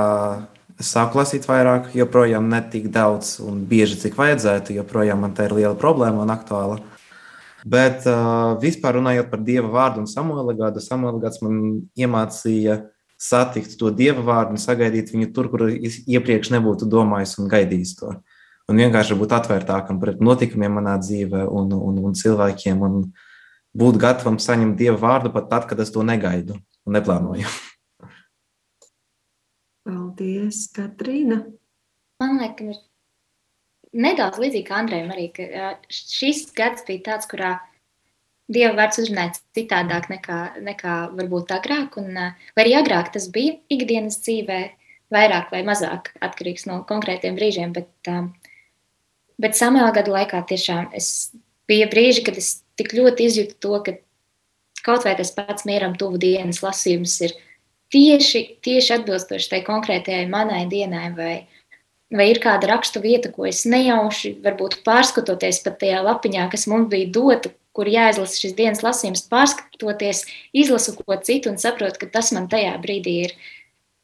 es 0.83 0.91
sāku 0.91 1.23
lasīt 1.23 1.47
vairāk, 1.47 1.93
joprojām 1.95 2.51
ne 2.51 2.59
tik 2.75 2.91
daudz 2.91 3.37
un 3.47 3.63
bieži, 3.71 4.01
cik 4.03 4.19
vajadzētu, 4.19 4.75
joprojām 4.81 5.23
man 5.23 5.39
tā 5.39 5.47
ir 5.47 5.55
liela 5.61 5.79
problēma 5.79 6.27
un 6.27 6.35
aktuāla. 6.35 6.83
Bet 7.63 8.07
uh, 8.11 8.57
vispār 8.63 8.97
runājot 8.99 9.29
par 9.31 9.43
Dieva 9.47 9.69
vārdu 9.71 10.03
un 10.03 10.09
Samuela 10.11 10.55
gadu, 10.59 10.83
Samuela 10.83 11.21
gads 11.23 11.43
man 11.45 11.59
iemācīja 11.99 12.81
satikt 13.23 13.77
to 13.79 13.93
Dieva 13.95 14.25
vārdu 14.27 14.57
un 14.57 14.63
sagaidīt 14.63 15.13
viņu 15.15 15.29
tur, 15.35 15.51
kur 15.53 15.69
iepriekš 15.71 16.51
nebūtu 16.57 16.89
domājis 16.91 17.37
un 17.39 17.51
gaidījis 17.53 17.95
to. 18.01 18.17
Un 18.71 18.79
vienkārši 18.83 19.19
būt 19.19 19.35
atvērtākam 19.37 20.01
pret 20.03 20.23
notikumiem 20.23 20.79
manā 20.81 20.97
dzīvē 21.03 21.45
un, 21.51 21.71
un, 21.77 22.01
un 22.03 22.17
cilvēkiem 22.19 22.83
un 22.83 22.99
būt 23.79 23.99
gatavam 24.03 24.39
saņemt 24.43 24.79
Dieva 24.79 24.99
vārdu 24.99 25.33
pat 25.35 25.51
tad, 25.51 25.69
kad 25.71 25.83
es 25.83 25.95
to 25.95 26.03
negaidu 26.07 26.59
un 26.87 26.99
neplānoju. 26.99 27.47
Paldies, 29.87 30.67
Katrīna! 30.75 31.45
Man 32.23 32.39
liekas, 32.39 32.79
ir 32.79 32.92
nedaudz 33.93 34.41
līdzīgi 34.43 34.67
kā 34.69 34.81
Andrejam 34.83 35.13
arī, 35.15 35.29
ka 35.37 35.75
šis 35.93 36.47
gads 36.57 36.87
bija 36.89 37.07
tāds, 37.13 37.29
kurā 37.31 37.59
Dieva 38.53 38.75
vārds 38.77 38.99
uzrunāja 39.01 39.37
citādāk 39.57 40.09
nekā, 40.11 40.39
nekā 40.67 40.95
varbūt 41.17 41.55
agrāk, 41.55 41.95
un 42.01 42.11
vai 42.13 42.65
arī 42.65 42.75
agrāk 42.81 43.13
tas 43.15 43.29
bija 43.33 43.55
ikdienas 43.73 44.19
dzīvē, 44.25 44.59
vairāk 45.15 45.53
vai 45.55 45.63
mazāk 45.65 46.11
atkarīgs 46.25 46.67
no 46.69 46.81
konkrētiem 46.89 47.39
brīžiem, 47.39 47.73
bet, 47.77 48.11
bet 49.41 49.57
samēlā 49.57 49.93
gada 49.97 50.17
laikā 50.17 50.43
tiešām 50.51 50.91
es 50.99 51.31
bija 51.71 51.89
brīži, 51.93 52.25
kad 52.27 52.41
es 52.41 52.59
tik 52.81 52.93
ļoti 52.99 53.29
izjūtu 53.31 53.59
to, 53.63 53.79
ka 53.87 53.97
kaut 54.85 55.07
vai 55.07 55.15
tas 55.19 55.33
pats 55.37 55.67
mieram 55.69 55.95
tuvu 55.99 56.21
dienas 56.21 56.61
lasījums 56.65 57.15
ir 57.25 57.37
tieši, 57.95 58.43
tieši 58.65 58.97
atbilstoši 58.99 59.51
tai 59.53 59.63
konkrētajai 59.67 60.27
manai 60.33 60.65
dienai 60.71 61.09
vai, 61.17 61.35
vai 62.13 62.29
ir 62.31 62.41
kāda 62.43 62.69
rakstu 62.71 63.01
vieta, 63.03 63.33
ko 63.33 63.47
es 63.49 63.65
nejauši, 63.69 64.37
varbūt 64.45 64.81
pārskatoties 64.87 65.63
pat 65.65 65.81
tajā 65.81 66.03
lapiņā, 66.05 66.47
kas 66.53 66.69
mums 66.71 66.91
bija 66.93 67.11
dota, 67.15 67.53
kur 67.73 67.89
jāizlasa 67.89 68.37
šis 68.41 68.55
dienas 68.59 68.83
lasījums, 68.85 69.25
pārskatoties, 69.33 70.27
izlasu 70.53 70.95
ko 70.99 71.17
citu 71.25 71.53
un 71.53 71.59
saprotu, 71.61 72.03
ka 72.03 72.11
tas 72.19 72.33
man 72.37 72.51
tajā 72.53 72.75
brīdī 72.83 73.17
ir, 73.27 73.35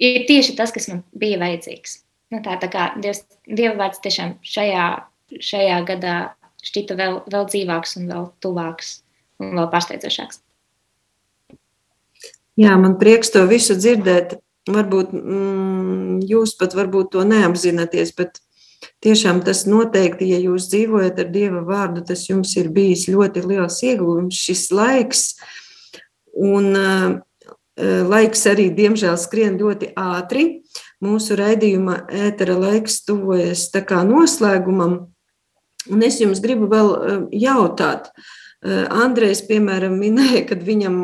ir 0.01 0.25
tieši 0.31 0.57
tas, 0.57 0.73
kas 0.75 0.89
man 0.91 1.05
bija 1.13 1.41
vajadzīgs. 1.43 2.01
Nu, 2.33 2.41
tā, 2.45 2.57
tā 2.61 2.69
kā 2.73 2.91
Dievs, 3.01 3.23
Dieva 3.49 3.77
vārds 3.79 4.03
tiešām 4.05 4.37
šajā, 4.45 4.89
šajā 5.33 5.79
gadā 5.89 6.17
šķita 6.65 6.97
vēl, 6.99 7.23
vēl 7.33 7.49
dzīvāks 7.49 7.97
un 8.01 8.11
vēl 8.11 8.29
tuvāks 8.45 8.99
un 9.41 9.57
vēl 9.57 9.71
pārsteidzošāks. 9.73 10.43
Jā, 12.59 12.75
man 12.81 12.97
prieks 12.99 13.31
to 13.31 13.45
visu 13.49 13.77
dzirdēt 13.79 14.41
varbūt 14.75 15.15
mm, 15.17 16.19
jūs 16.29 16.55
pat 16.61 16.77
varbūt 16.79 17.13
to 17.15 17.25
neapzināties, 17.29 18.13
bet 18.19 18.41
tiešām 19.05 19.43
tas 19.47 19.65
noteikti, 19.69 20.29
ja 20.33 20.41
jūs 20.43 20.69
dzīvojat 20.73 21.23
ar 21.23 21.31
Dieva 21.35 21.63
vārdu, 21.67 22.05
tas 22.07 22.27
jums 22.29 22.55
ir 22.61 22.71
bijis 22.75 23.07
ļoti 23.11 23.45
liels 23.47 23.81
ieguvums 23.87 24.39
šis 24.49 24.69
laiks. 24.75 25.25
Un 26.39 26.71
uh, 26.79 27.19
laiks 27.79 28.45
arī, 28.51 28.69
diemžēl, 28.75 29.17
skrien 29.19 29.59
ļoti 29.59 29.93
ātri. 29.99 30.47
Mūsu 31.05 31.37
raidījuma 31.39 32.05
ētera 32.11 32.57
laiks 32.59 33.03
tuvojas 33.07 33.69
tā 33.75 33.85
kā 33.87 34.03
noslēgumam. 34.07 34.99
Un 35.89 36.03
es 36.05 36.19
jums 36.21 36.43
gribu 36.45 36.67
vēl 36.71 37.29
jautāt, 37.33 38.11
Andrejs, 38.67 39.45
piemēram, 39.47 39.95
minēja, 40.01 40.43
kad 40.51 40.65
viņam 40.67 40.97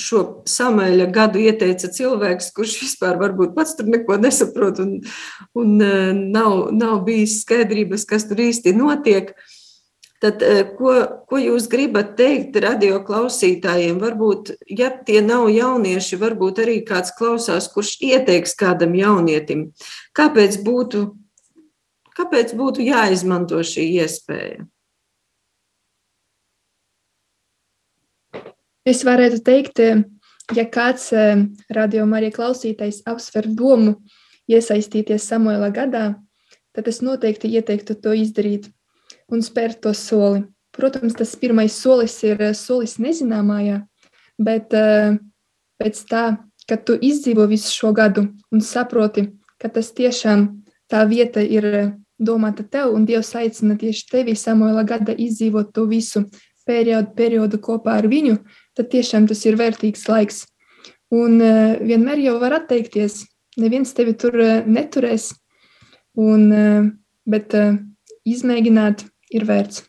šo 0.00 0.24
samēļa 0.48 1.06
gadu 1.14 1.42
ieteica 1.42 1.90
cilvēks, 1.92 2.50
kurš 2.56 2.76
vispār 2.84 3.20
varbūt 3.20 3.54
pats 3.56 3.76
tur 3.78 3.90
neko 3.92 4.16
nesaprot 4.20 4.82
un, 4.82 4.98
un 5.58 5.78
e, 5.84 5.94
nav, 6.18 6.70
nav 6.76 7.00
bijis 7.06 7.40
skaidrības, 7.44 8.06
kas 8.08 8.28
tur 8.30 8.42
īsti 8.48 8.74
notiek. 8.76 9.34
Tad, 10.20 10.42
eh, 10.44 10.66
ko, 10.76 10.92
ko 11.24 11.38
jūs 11.40 11.64
gribat 11.72 12.12
teikt 12.18 12.58
radio 12.60 12.98
klausītājiem? 13.06 13.96
Varbūt, 14.02 14.50
ja 14.68 14.90
tie 15.06 15.22
nav 15.24 15.46
jaunieši, 15.48 16.18
varbūt 16.20 16.60
arī 16.60 16.74
kāds 16.84 17.14
klausās, 17.16 17.70
kurš 17.72 17.94
ieteiks 18.04 18.52
kādam 18.60 18.92
jaunietim. 18.98 19.70
Kāpēc 20.12 20.60
būtu, 20.66 21.06
kāpēc 22.18 22.52
būtu 22.58 22.84
jāizmanto 22.84 23.62
šī 23.64 23.86
iespēja? 24.02 24.68
Es 28.88 29.04
varētu 29.04 29.42
teikt, 29.44 29.80
ja 30.56 30.64
kāds 30.72 31.10
eh, 31.12 31.44
radiokamā 31.72 32.20
arī 32.20 32.30
klausītājs 32.34 33.02
apsver 33.08 33.48
domu 33.48 33.98
iesaistīties 34.50 35.28
Samuela 35.30 35.70
gadā, 35.74 36.14
tad 36.74 36.88
es 36.88 37.00
noteikti 37.04 37.50
ieteiktu 37.54 37.98
to 38.00 38.14
izdarīt 38.16 38.70
un 39.30 39.44
spērt 39.44 39.82
to 39.84 39.94
soli. 39.94 40.44
Protams, 40.74 41.16
tas 41.18 41.34
pirmais 41.36 41.74
solis 41.74 42.16
ir 42.26 42.40
eh, 42.40 42.54
solis 42.54 42.96
nezināmajā, 43.02 43.82
bet 44.40 44.72
uh, 44.72 45.18
pēc 45.80 45.98
tā, 46.08 46.24
kad 46.68 46.84
tu 46.86 46.94
izdzīvo 46.96 47.44
visu 47.50 47.72
šo 47.74 47.90
gadu 47.92 48.30
un 48.52 48.62
saproti, 48.64 49.26
ka 49.60 49.68
tas 49.68 49.90
tiešām 49.92 50.46
tā 50.90 51.02
vieta 51.10 51.42
ir 51.44 51.66
eh, 51.68 51.90
domāta 52.20 52.64
tev, 52.64 52.94
un 52.94 53.04
Dievs 53.08 53.34
aicina 53.36 53.76
tieši 53.80 54.06
tevi 54.10 54.36
Samuela 54.36 54.86
gada 54.88 55.12
izdzīvot 55.12 55.74
to 55.76 55.86
visu 55.90 56.24
periodu, 56.66 57.12
periodu 57.16 57.60
kopā 57.62 57.98
ar 58.00 58.08
viņu, 58.10 58.38
tad 58.80 58.88
tiešām 58.94 59.28
tas 59.28 59.44
ir 59.44 59.60
vērtīgs 59.60 60.06
laiks. 60.08 60.44
Un 61.12 61.36
uh, 61.42 61.76
vienmēr 61.84 62.22
jau 62.22 62.38
var 62.40 62.56
atteikties, 62.60 63.24
neviens 63.60 63.92
tevi 63.96 64.14
tur 64.16 64.38
uh, 64.40 64.52
neturēs, 64.64 65.32
un, 66.16 66.46
uh, 66.48 66.88
bet 67.28 67.56
uh, 67.58 67.76
izmēģināt 68.24 69.04
ir 69.36 69.46
vērts. 69.48 69.84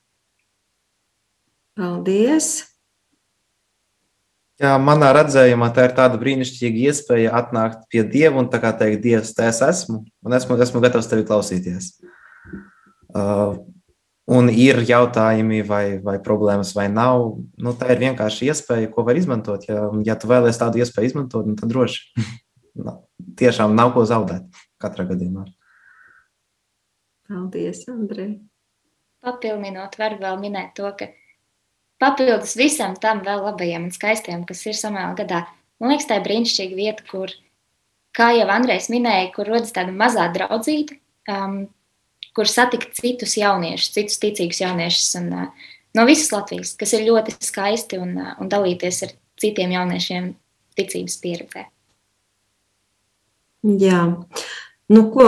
Paldies! 1.77 2.51
Jā, 4.61 4.75
manā 4.77 5.07
redzējumā 5.17 5.71
tā 5.73 5.87
ir 5.87 5.93
tāda 5.97 6.19
brīnišķīga 6.21 6.83
iespēja 6.91 7.31
atnākt 7.33 7.87
pie 7.89 8.03
Dieva 8.05 8.37
un 8.43 8.49
teikt, 8.51 8.99
Dievs, 9.01 9.31
te 9.33 9.47
es 9.49 9.61
esmu, 9.65 10.03
un 10.21 10.35
esmu, 10.37 10.57
esmu 10.61 10.81
gatavs 10.83 11.09
tevi 11.09 11.25
klausīties. 11.25 11.95
Uh, 13.09 13.57
un 14.31 14.51
ir 14.51 14.81
jautājumi, 14.87 15.61
vai, 15.67 15.85
vai 16.03 16.17
problēmas, 16.23 16.75
vai 16.77 16.87
nav. 16.91 17.39
Nu, 17.61 17.75
tā 17.77 17.91
ir 17.95 18.03
vienkārši 18.05 18.51
iespēja, 18.51 18.91
ko 18.93 19.05
var 19.07 19.19
izmantot. 19.19 19.65
Ja, 19.69 19.89
ja 20.07 20.17
tu 20.19 20.31
vēlēsies 20.31 20.61
tādu 20.61 20.83
iespēju 20.83 21.11
izmantot, 21.11 21.49
nu, 21.49 21.57
tad 21.59 21.73
droši. 21.73 22.27
Tiešām 23.41 23.75
nav 23.77 23.91
ko 23.95 24.05
zaudēt 24.07 24.63
katrā 24.81 25.05
gadījumā. 25.11 25.49
Paldies, 27.31 27.85
Andrej! 27.91 28.39
papildinot, 29.25 29.97
var 30.01 30.17
vēl 30.21 30.39
minēt 30.41 30.73
to, 30.77 30.89
ka 30.97 31.09
papildus 32.01 32.55
visam 32.59 32.95
tam 33.01 33.21
vēl 33.25 33.43
labajam 33.45 33.87
un 33.89 33.93
skaistiem, 33.95 34.45
kas 34.49 34.63
ir 34.65 34.77
samēl 34.77 35.15
gadā, 35.19 35.45
man 35.81 35.93
liekas, 35.93 36.09
tā 36.09 36.19
ir 36.19 36.25
brīnišķīga 36.25 36.77
vieta, 36.77 37.05
kur, 37.09 37.33
kā 38.17 38.31
jau 38.37 38.47
Andrejs 38.53 38.89
minēja, 38.93 39.29
kur 39.35 39.49
rodas 39.49 39.73
tāda 39.75 39.93
mazā 39.95 40.27
draudzīta, 40.33 40.97
um, 41.31 41.63
kur 42.35 42.49
satikt 42.49 42.95
citus 42.99 43.35
jauniešus, 43.39 43.91
citus 43.95 44.19
ticīgus 44.21 44.61
jauniešus 44.63 45.09
un, 45.19 45.29
no 45.97 46.07
visas 46.07 46.31
Latvijas, 46.33 46.75
kas 46.79 46.95
ir 46.97 47.07
ļoti 47.07 47.35
skaisti 47.43 47.99
un, 48.01 48.15
un 48.39 48.51
dalīties 48.51 49.03
ar 49.07 49.15
citiem 49.41 49.73
jauniešiem 49.75 50.33
ticības 50.79 51.17
pieredzē. 51.23 51.65
Jā, 53.61 54.03
nu 54.89 55.01
ko, 55.13 55.27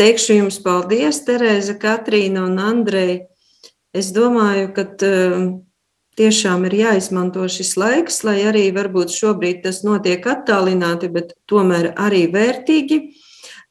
Teikšu 0.00 0.38
jums 0.38 0.56
paldies, 0.64 1.18
Terēza, 1.26 1.74
Katrīna 1.78 2.46
un 2.48 2.56
Andreja. 2.60 3.26
Es 3.92 4.08
domāju, 4.16 4.70
ka 4.72 4.86
tiešām 6.16 6.64
ir 6.68 6.76
jāizmanto 6.78 7.44
šis 7.44 7.74
laiks, 7.76 8.22
lai 8.24 8.38
arī 8.48 8.64
varbūt 8.72 9.12
šobrīd 9.12 9.60
tas 9.66 9.82
notiek 9.84 10.24
attālināti, 10.24 11.12
bet 11.12 11.34
tomēr 11.50 11.92
arī 12.00 12.24
vērtīgi. 12.32 12.98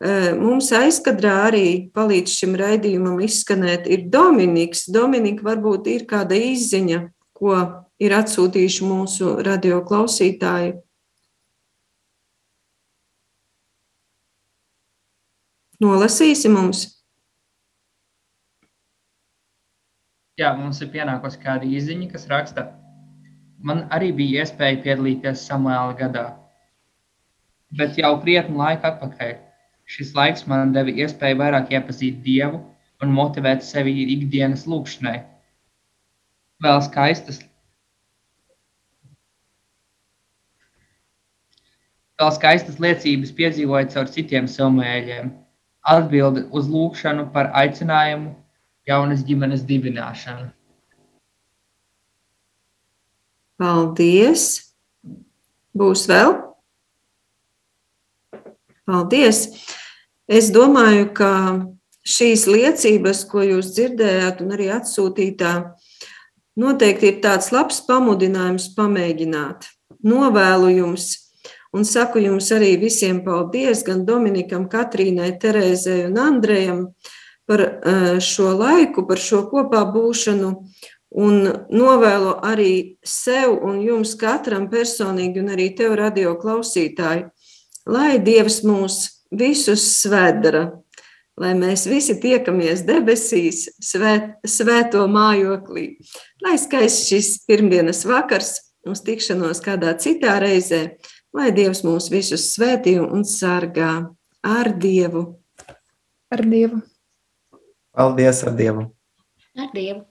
Uh, 0.01 0.31
mums 0.33 0.71
aizkadrā 0.73 1.31
arī 1.51 1.65
palīdz 1.93 2.31
šim 2.33 2.55
raidījumam 2.57 3.19
izskanēt 3.21 3.85
ir 3.85 4.07
Dominiks. 4.09 4.87
Dominika, 4.89 5.45
varbūt 5.45 5.91
ir 5.93 6.07
kāda 6.09 6.39
izziņa, 6.41 7.03
ko 7.37 7.57
ir 8.01 8.15
atsūtījuši 8.17 8.87
mūsu 8.89 9.35
radio 9.45 9.83
klausītāji. 9.85 10.79
Nolasīsi 15.85 16.49
mums? 16.49 16.81
Jā, 20.41 20.55
mums 20.57 20.81
ir 20.81 20.89
pienākusi 20.93 21.43
kāda 21.45 21.69
izziņa, 21.69 22.09
kas 22.15 22.25
raksta, 22.33 22.65
man 23.61 23.85
arī 23.93 24.09
bija 24.17 24.41
iespēja 24.41 24.81
piedalīties 24.81 25.45
Samuēla 25.45 25.93
gadā. 26.01 26.25
Bet 27.77 28.01
jau 28.01 28.15
krietni 28.25 28.57
laika 28.57 28.95
atpakaļ. 28.95 29.50
Šis 29.91 30.13
laiks 30.15 30.45
man 30.47 30.71
deva 30.75 30.93
iespēju 31.03 31.39
vairāk 31.41 31.73
iepazīt 31.75 32.21
Dievu 32.23 32.61
un 33.03 33.15
motivēt 33.15 33.65
sevi 33.67 33.93
ikdienas 34.15 34.63
lūkšanai. 34.69 35.17
Vēl 36.61 36.79
skaistas, 36.85 37.41
vēl 42.21 42.31
skaistas 42.37 42.79
liecības 42.85 43.33
piedzīvoju 43.39 43.91
caur 43.95 44.11
citiem 44.15 44.47
silmēļiem 44.47 45.33
Atbilde 45.81 46.45
uz 46.53 46.67
lūgšanu 46.69 47.31
par 47.33 47.49
aicinājumu 47.57 48.35
jaunas 48.85 49.23
ģimenes 49.25 49.63
dibināšanu. 49.65 50.51
Paldies! 53.61 54.45
Būs 55.77 56.05
vēl? 56.09 56.37
Paldies! 58.85 59.47
Es 60.31 60.51
domāju, 60.55 61.09
ka 61.15 61.31
šīs 62.07 62.45
liecības, 62.47 63.25
ko 63.27 63.43
jūs 63.43 63.73
dzirdējāt, 63.75 64.39
un 64.45 64.55
arī 64.55 64.69
atsūtītā, 64.71 65.55
noteikti 66.61 67.11
ir 67.11 67.19
tāds 67.25 67.51
labs 67.51 67.81
pamudinājums 67.87 68.71
pamēģināt. 68.77 69.67
Novēlu 70.07 70.71
jums 70.77 71.11
Un 71.71 71.85
saku 71.87 72.19
jums 72.19 72.49
arī 72.51 72.73
visiem 72.75 73.21
paldies, 73.23 73.85
gan 73.87 74.03
Dominikam, 74.03 74.65
Katrīnai, 74.67 75.37
Terēzei 75.39 76.03
un 76.09 76.17
Andrejam 76.19 76.81
par 77.47 77.63
eh, 77.63 78.17
šo 78.19 78.51
laiku, 78.59 79.05
par 79.07 79.21
šo 79.23 79.45
kopā 79.47 79.85
būšanu. 79.93 80.49
Un 81.21 81.37
novēlu 81.71 82.33
arī 82.47 82.73
sev 83.07 83.55
un 83.67 83.79
jums 83.83 84.13
katram 84.19 84.67
personīgi, 84.71 85.39
un 85.39 85.51
arī 85.55 85.69
tev, 85.75 85.95
radio 85.99 86.35
klausītāji, 86.39 87.25
lai 87.87 88.19
Dievs 88.23 88.61
mūs 88.67 88.99
visus 89.31 89.83
svētdara, 90.01 90.67
lai 91.39 91.53
mēs 91.57 91.87
visi 91.89 92.17
tiekamies 92.21 92.83
debesīs, 92.87 93.65
svēt, 93.81 94.35
svēto 94.47 95.05
mājoklī. 95.11 95.95
Lai 96.43 96.57
skaists 96.61 97.09
šis 97.09 97.31
pirmdienas 97.47 98.03
vakars, 98.07 98.53
uz 98.87 99.03
tikšanos 99.05 99.63
kādā 99.63 99.95
citā 100.01 100.37
reizē, 100.41 100.97
lai 101.35 101.51
Dievs 101.55 101.83
mūs 101.87 102.11
visus 102.11 102.51
svētī 102.55 102.97
un 103.01 103.25
sargā 103.27 103.93
ar 104.43 104.73
Dievu. 104.77 105.27
Ar 106.31 106.45
Dievu. 106.47 106.81
Paldies 107.91 108.43
ar 108.47 108.55
Dievu. 108.55 108.87
Ar 109.59 109.69
Dievu. 109.75 110.05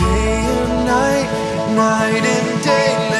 Day 0.00 0.46
and 0.48 0.86
night, 0.86 1.30
night 1.76 2.24
and 2.24 2.64
day, 2.64 3.19